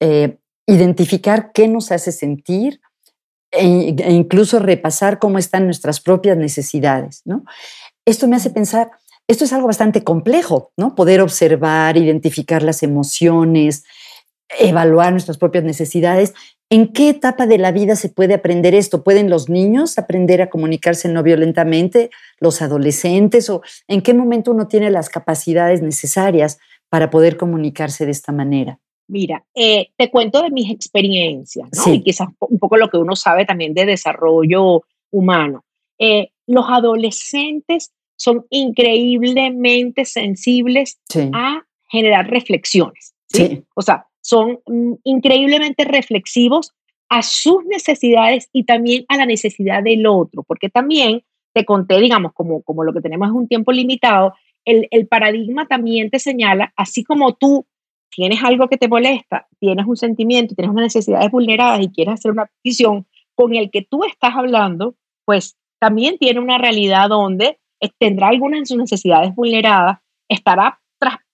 [0.00, 2.80] eh, identificar qué nos hace sentir
[3.50, 7.22] e, e, incluso repasar cómo están nuestras propias necesidades.
[7.24, 7.44] ¿no?
[8.06, 8.90] Esto me hace pensar,
[9.28, 10.94] esto es algo bastante complejo, ¿no?
[10.94, 13.84] Poder observar, identificar las emociones,
[14.58, 16.34] evaluar nuestras propias necesidades
[16.72, 19.04] ¿En qué etapa de la vida se puede aprender esto?
[19.04, 22.08] ¿Pueden los niños aprender a comunicarse no violentamente?
[22.40, 23.50] ¿Los adolescentes?
[23.50, 26.56] ¿O en qué momento uno tiene las capacidades necesarias
[26.92, 28.78] para poder comunicarse de esta manera?
[29.08, 31.94] Mira, eh, te cuento de mis experiencias, ¿no?
[31.94, 35.64] Y quizás un poco lo que uno sabe también de desarrollo humano.
[35.98, 41.00] Eh, los adolescentes son increíblemente sensibles
[41.32, 43.14] a generar reflexiones.
[43.26, 43.64] ¿sí?
[43.74, 46.72] O sea, son mm, increíblemente reflexivos
[47.08, 51.22] a sus necesidades y también a la necesidad del otro, porque también
[51.54, 54.34] te conté, digamos, como, como lo que tenemos es un tiempo limitado,
[54.64, 57.66] el, el paradigma también te señala, así como tú
[58.14, 62.30] tienes algo que te molesta, tienes un sentimiento, tienes unas necesidades vulneradas y quieres hacer
[62.30, 64.94] una petición con el que tú estás hablando,
[65.24, 67.58] pues también tiene una realidad donde
[67.98, 69.98] tendrá algunas de sus necesidades vulneradas,
[70.28, 70.78] estará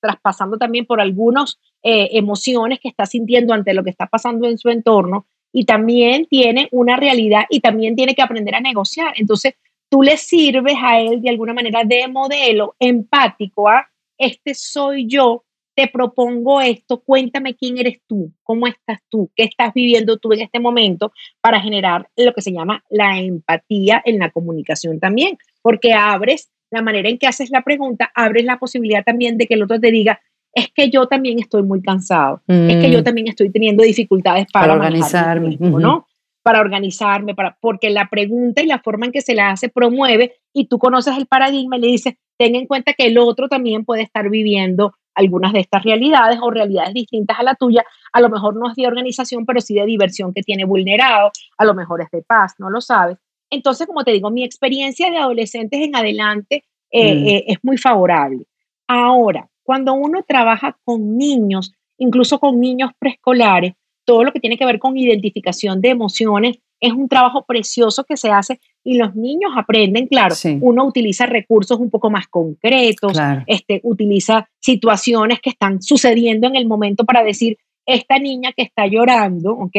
[0.01, 4.57] traspasando también por algunas eh, emociones que está sintiendo ante lo que está pasando en
[4.57, 9.15] su entorno y también tiene una realidad y también tiene que aprender a negociar.
[9.17, 9.55] Entonces,
[9.89, 15.45] tú le sirves a él de alguna manera de modelo empático a este soy yo,
[15.79, 20.41] te propongo esto, cuéntame quién eres tú, cómo estás tú, qué estás viviendo tú en
[20.41, 25.93] este momento para generar lo que se llama la empatía en la comunicación también, porque
[25.93, 29.63] abres la manera en que haces la pregunta, abres la posibilidad también de que el
[29.63, 30.21] otro te diga,
[30.53, 33.05] es que yo también estoy muy cansado, es que yo mm.
[33.05, 36.08] también estoy teniendo dificultades para, organizarme, ¿no?
[36.49, 40.37] Para organizarme, para, porque la pregunta y la forma en que se la hace promueve
[40.55, 43.85] y tú conoces el paradigma y le dices, ten en cuenta que el otro también
[43.85, 47.85] puede estar viviendo algunas de estas realidades o realidades distintas a la tuya,
[48.15, 51.65] a lo mejor no es de organización, pero sí de diversión que tiene vulnerado, a
[51.67, 53.19] lo mejor es de paz, no lo sabes.
[53.51, 57.27] Entonces, como te digo, mi experiencia de adolescentes en adelante eh, mm.
[57.27, 58.47] eh, es muy favorable.
[58.87, 63.75] Ahora, cuando uno trabaja con niños, incluso con niños preescolares,
[64.09, 68.17] todo lo que tiene que ver con identificación de emociones es un trabajo precioso que
[68.17, 73.83] se hace y los niños aprenden, claro, uno utiliza recursos un poco más concretos, este,
[73.83, 79.53] utiliza situaciones que están sucediendo en el momento para decir, esta niña que está llorando,
[79.53, 79.77] ¿ok?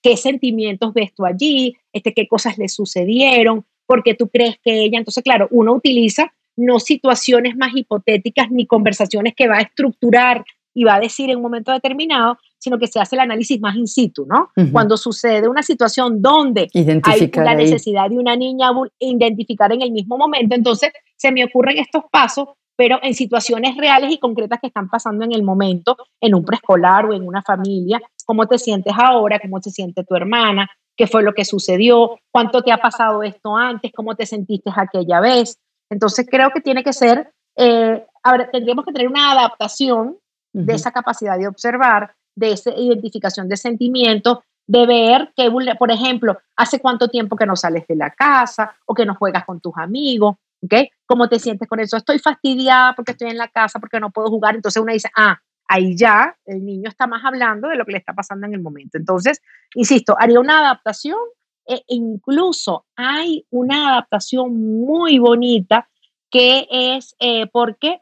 [0.00, 1.74] ¿Qué, sentimientos ves tú allí?
[1.92, 3.64] Este, ¿Qué cosas le sucedieron?
[3.84, 4.98] ¿Por qué tú crees que ella?
[4.98, 10.84] Entonces, claro, uno utiliza no situaciones más hipotéticas ni conversaciones que va a estructurar y
[10.84, 13.88] va a decir en un momento determinado, sino que se hace el análisis más in
[13.88, 14.50] situ, ¿no?
[14.70, 16.68] Cuando sucede una situación donde
[17.02, 21.78] hay la necesidad de una niña identificar en el mismo momento, entonces se me ocurren
[21.78, 26.34] estos pasos pero en situaciones reales y concretas que están pasando en el momento, en
[26.34, 30.66] un preescolar o en una familia, cómo te sientes ahora, cómo se siente tu hermana,
[30.96, 35.20] qué fue lo que sucedió, cuánto te ha pasado esto antes, cómo te sentiste aquella
[35.20, 35.58] vez.
[35.90, 38.06] Entonces creo que tiene que ser, eh,
[38.50, 40.16] tendríamos que tener una adaptación
[40.54, 46.38] de esa capacidad de observar, de esa identificación de sentimientos, de ver que, por ejemplo,
[46.56, 49.76] hace cuánto tiempo que no sales de la casa o que no juegas con tus
[49.76, 50.74] amigos, ¿ok?
[51.04, 51.98] ¿Cómo te sientes con eso?
[51.98, 54.54] Estoy fastidiada porque estoy en la casa, porque no puedo jugar.
[54.54, 55.38] Entonces uno dice, ah,
[55.68, 58.60] ahí ya el niño está más hablando de lo que le está pasando en el
[58.60, 58.96] momento.
[58.96, 59.42] Entonces,
[59.74, 61.18] insisto, haría una adaptación
[61.66, 65.88] e incluso hay una adaptación muy bonita
[66.30, 68.00] que es eh, porque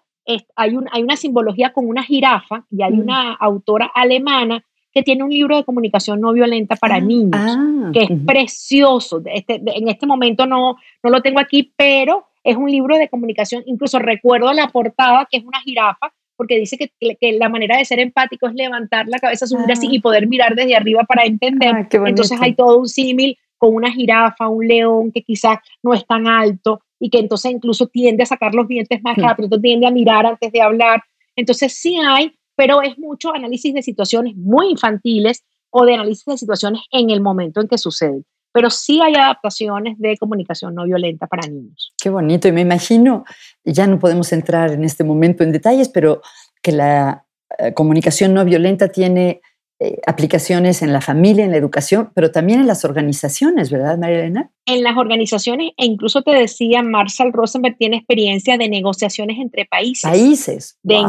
[0.56, 3.00] hay, un, hay una simbología con una jirafa y hay mm.
[3.00, 7.90] una autora alemana que tiene un libro de comunicación no violenta para ah, niños, ah,
[7.92, 9.22] que es precioso.
[9.26, 13.62] Este, en este momento no, no lo tengo aquí, pero es un libro de comunicación,
[13.66, 17.84] incluso recuerdo la portada que es una jirafa, porque dice que, que la manera de
[17.84, 19.94] ser empático es levantar la cabeza, subir así ah.
[19.94, 21.88] y poder mirar desde arriba para entender.
[21.90, 26.26] Entonces hay todo un símil con una jirafa, un león que quizás no es tan
[26.26, 29.22] alto y que entonces incluso tiende a sacar los dientes más hmm.
[29.22, 31.02] rápido, tiende a mirar antes de hablar.
[31.36, 36.38] Entonces sí hay, pero es mucho análisis de situaciones muy infantiles o de análisis de
[36.38, 41.26] situaciones en el momento en que suceden pero sí hay adaptaciones de comunicación no violenta
[41.26, 41.92] para niños.
[42.02, 43.24] Qué bonito, y me imagino,
[43.64, 46.22] ya no podemos entrar en este momento en detalles, pero
[46.62, 47.24] que la
[47.58, 49.42] eh, comunicación no violenta tiene
[49.80, 54.20] eh, aplicaciones en la familia, en la educación, pero también en las organizaciones, ¿verdad, María
[54.20, 54.50] Elena?
[54.66, 60.10] En las organizaciones, e incluso te decía, Marshall Rosenberg tiene experiencia de negociaciones entre países.
[60.10, 60.78] Países.
[60.82, 61.04] De,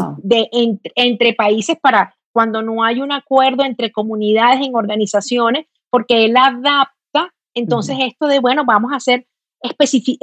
[0.96, 6.90] entre países para cuando no hay un acuerdo entre comunidades en organizaciones, porque él adapta
[7.54, 9.26] entonces, esto de, bueno, vamos a ser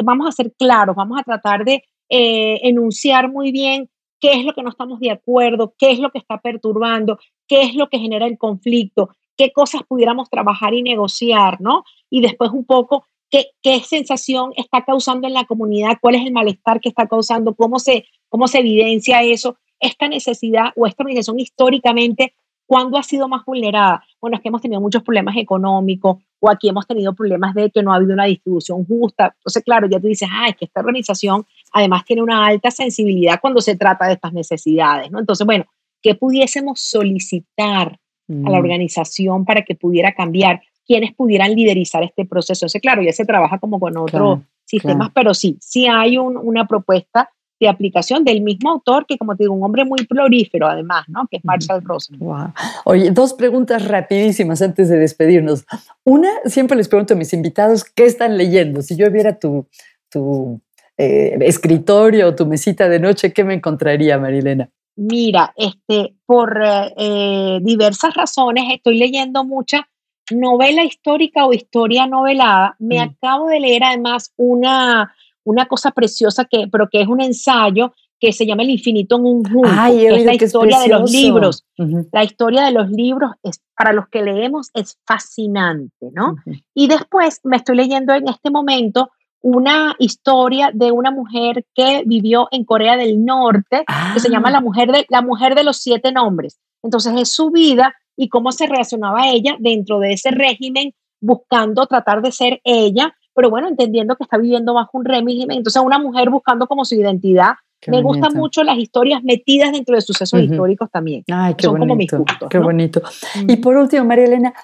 [0.02, 4.54] vamos a ser claros, vamos a tratar de eh, enunciar muy bien qué es lo
[4.54, 7.18] que no estamos de acuerdo, qué es lo que está perturbando,
[7.48, 11.84] qué es lo que genera el conflicto, qué cosas pudiéramos trabajar y negociar, ¿no?
[12.10, 16.32] Y después un poco qué, qué sensación está causando en la comunidad, cuál es el
[16.32, 21.38] malestar que está causando, cómo se, cómo se evidencia eso, esta necesidad o esta organización
[21.40, 22.34] históricamente
[22.66, 24.02] ¿Cuándo ha sido más vulnerada?
[24.20, 27.82] Bueno, es que hemos tenido muchos problemas económicos o aquí hemos tenido problemas de que
[27.82, 29.34] no ha habido una distribución justa.
[29.38, 33.38] Entonces, claro, ya tú dices, ah, es que esta organización además tiene una alta sensibilidad
[33.40, 35.20] cuando se trata de estas necesidades, ¿no?
[35.20, 35.64] Entonces, bueno,
[36.06, 37.98] ¿qué pudiésemos solicitar a
[38.28, 38.62] la mm.
[38.62, 40.60] organización para que pudiera cambiar?
[40.86, 42.64] ¿Quiénes pudieran liderizar este proceso?
[42.64, 47.28] Entonces, claro, ya se trabaja como con otros sistemas, pero sí, sí hay una propuesta
[47.58, 51.26] de aplicación del mismo autor, que como te digo, un hombre muy prolífero además, ¿no?
[51.28, 52.52] Que es Marshall Rosenberg.
[52.84, 55.64] Oye, dos preguntas rapidísimas antes de despedirnos.
[56.04, 58.80] Una, siempre les pregunto a mis invitados, ¿qué están leyendo?
[58.80, 59.66] Si yo viera tu,
[60.08, 60.60] tu
[60.98, 64.70] eh, escritorio o tu mesita de noche, ¿qué me encontraría, Marilena?
[64.96, 69.88] Mira, este, por eh, diversas razones estoy leyendo mucha
[70.30, 72.76] novela histórica o historia novelada.
[72.78, 73.10] Me mm.
[73.10, 75.14] acabo de leer además una
[75.46, 79.26] una cosa preciosa que, pero que es un ensayo que se llama El infinito en
[79.26, 81.64] un junto, es la historia de los libros.
[82.12, 86.36] La historia de los libros es para los que leemos es fascinante, ¿no?
[86.74, 89.10] Y después me estoy leyendo en este momento
[89.46, 94.52] una historia de una mujer que vivió en Corea del Norte, que se llama ah.
[94.52, 96.58] la mujer, de, la mujer de los siete nombres.
[96.82, 102.22] Entonces es su vida y cómo se relacionaba ella dentro de ese régimen, buscando tratar
[102.22, 105.52] de ser ella, pero bueno, entendiendo que está viviendo bajo un régimen.
[105.52, 107.52] Entonces una mujer buscando como su identidad.
[107.86, 111.22] Me gustan mucho las historias metidas dentro de sucesos históricos también.
[111.30, 112.48] Ay, qué Son como mis gustos.
[112.50, 113.00] Qué bonito.
[113.46, 114.54] Y por último, María Elena,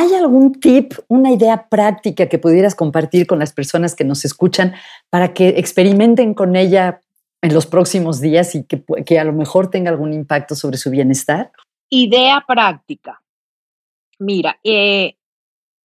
[0.00, 4.74] ¿Hay algún tip, una idea práctica que pudieras compartir con las personas que nos escuchan
[5.10, 7.00] para que experimenten con ella
[7.42, 11.50] en los próximos días y que, a lo mejor tenga algún impacto sobre su bienestar?
[11.90, 13.20] Idea práctica.
[14.20, 15.16] Mira, eh,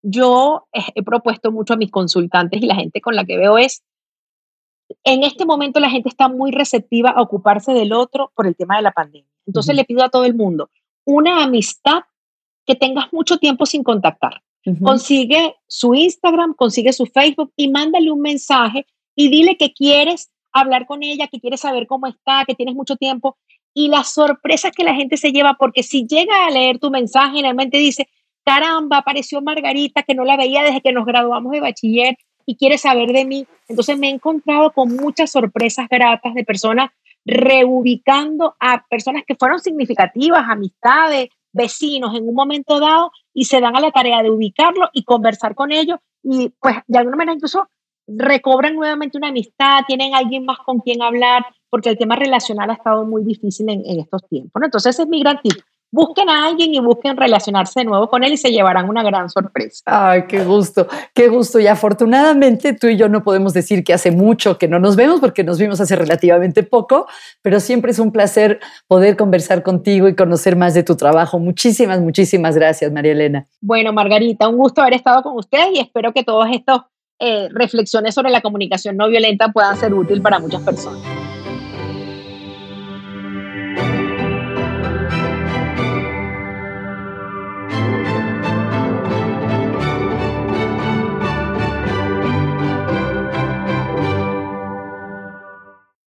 [0.03, 3.82] yo he propuesto mucho a mis consultantes y la gente con la que veo es,
[5.03, 8.76] en este momento la gente está muy receptiva a ocuparse del otro por el tema
[8.76, 9.32] de la pandemia.
[9.47, 10.70] Entonces le pido a todo el mundo
[11.03, 12.03] una amistad
[12.66, 14.41] que tengas mucho tiempo sin contactar.
[14.82, 20.86] Consigue su Instagram, consigue su Facebook y mándale un mensaje y dile que quieres hablar
[20.86, 23.38] con ella, que quieres saber cómo está, que tienes mucho tiempo.
[23.74, 27.41] Y las sorpresas que la gente se lleva, porque si llega a leer tu mensaje,
[27.41, 28.07] realmente dice,
[28.45, 32.78] caramba, apareció Margarita, que no la veía desde que nos graduamos de bachiller y quiere
[32.78, 33.45] saber de mí.
[33.68, 36.91] Entonces me he encontrado con muchas sorpresas gratas de personas
[37.26, 43.76] reubicando a personas que fueron significativas, amistades, vecinos en un momento dado y se dan
[43.76, 47.70] a la tarea de ubicarlo y conversar con ellos y pues de alguna manera incluso
[48.08, 52.74] recobran nuevamente una amistad, tienen alguien más con quien hablar, porque el tema relacional ha
[52.74, 54.62] estado muy difícil en, estos tiempos.
[54.62, 55.54] Entonces ese es mi gran tip
[55.93, 59.29] busquen a alguien y busquen relacionarse de nuevo con él y se llevarán una gran
[59.29, 59.83] sorpresa.
[59.85, 61.59] Ay, qué gusto, qué gusto.
[61.59, 65.19] Y afortunadamente tú y yo no podemos decir que hace mucho que no nos vemos
[65.19, 67.05] porque nos vimos hace relativamente poco,
[67.43, 71.37] pero siempre es un placer poder conversar contigo y conocer más de tu trabajo.
[71.37, 73.47] Muchísimas, muchísimas gracias, María Elena.
[73.61, 76.79] Bueno, Margarita, un gusto haber estado con ustedes y espero que todas estas
[77.19, 81.22] eh, reflexiones sobre la comunicación no violenta puedan ser útil para muchas personas.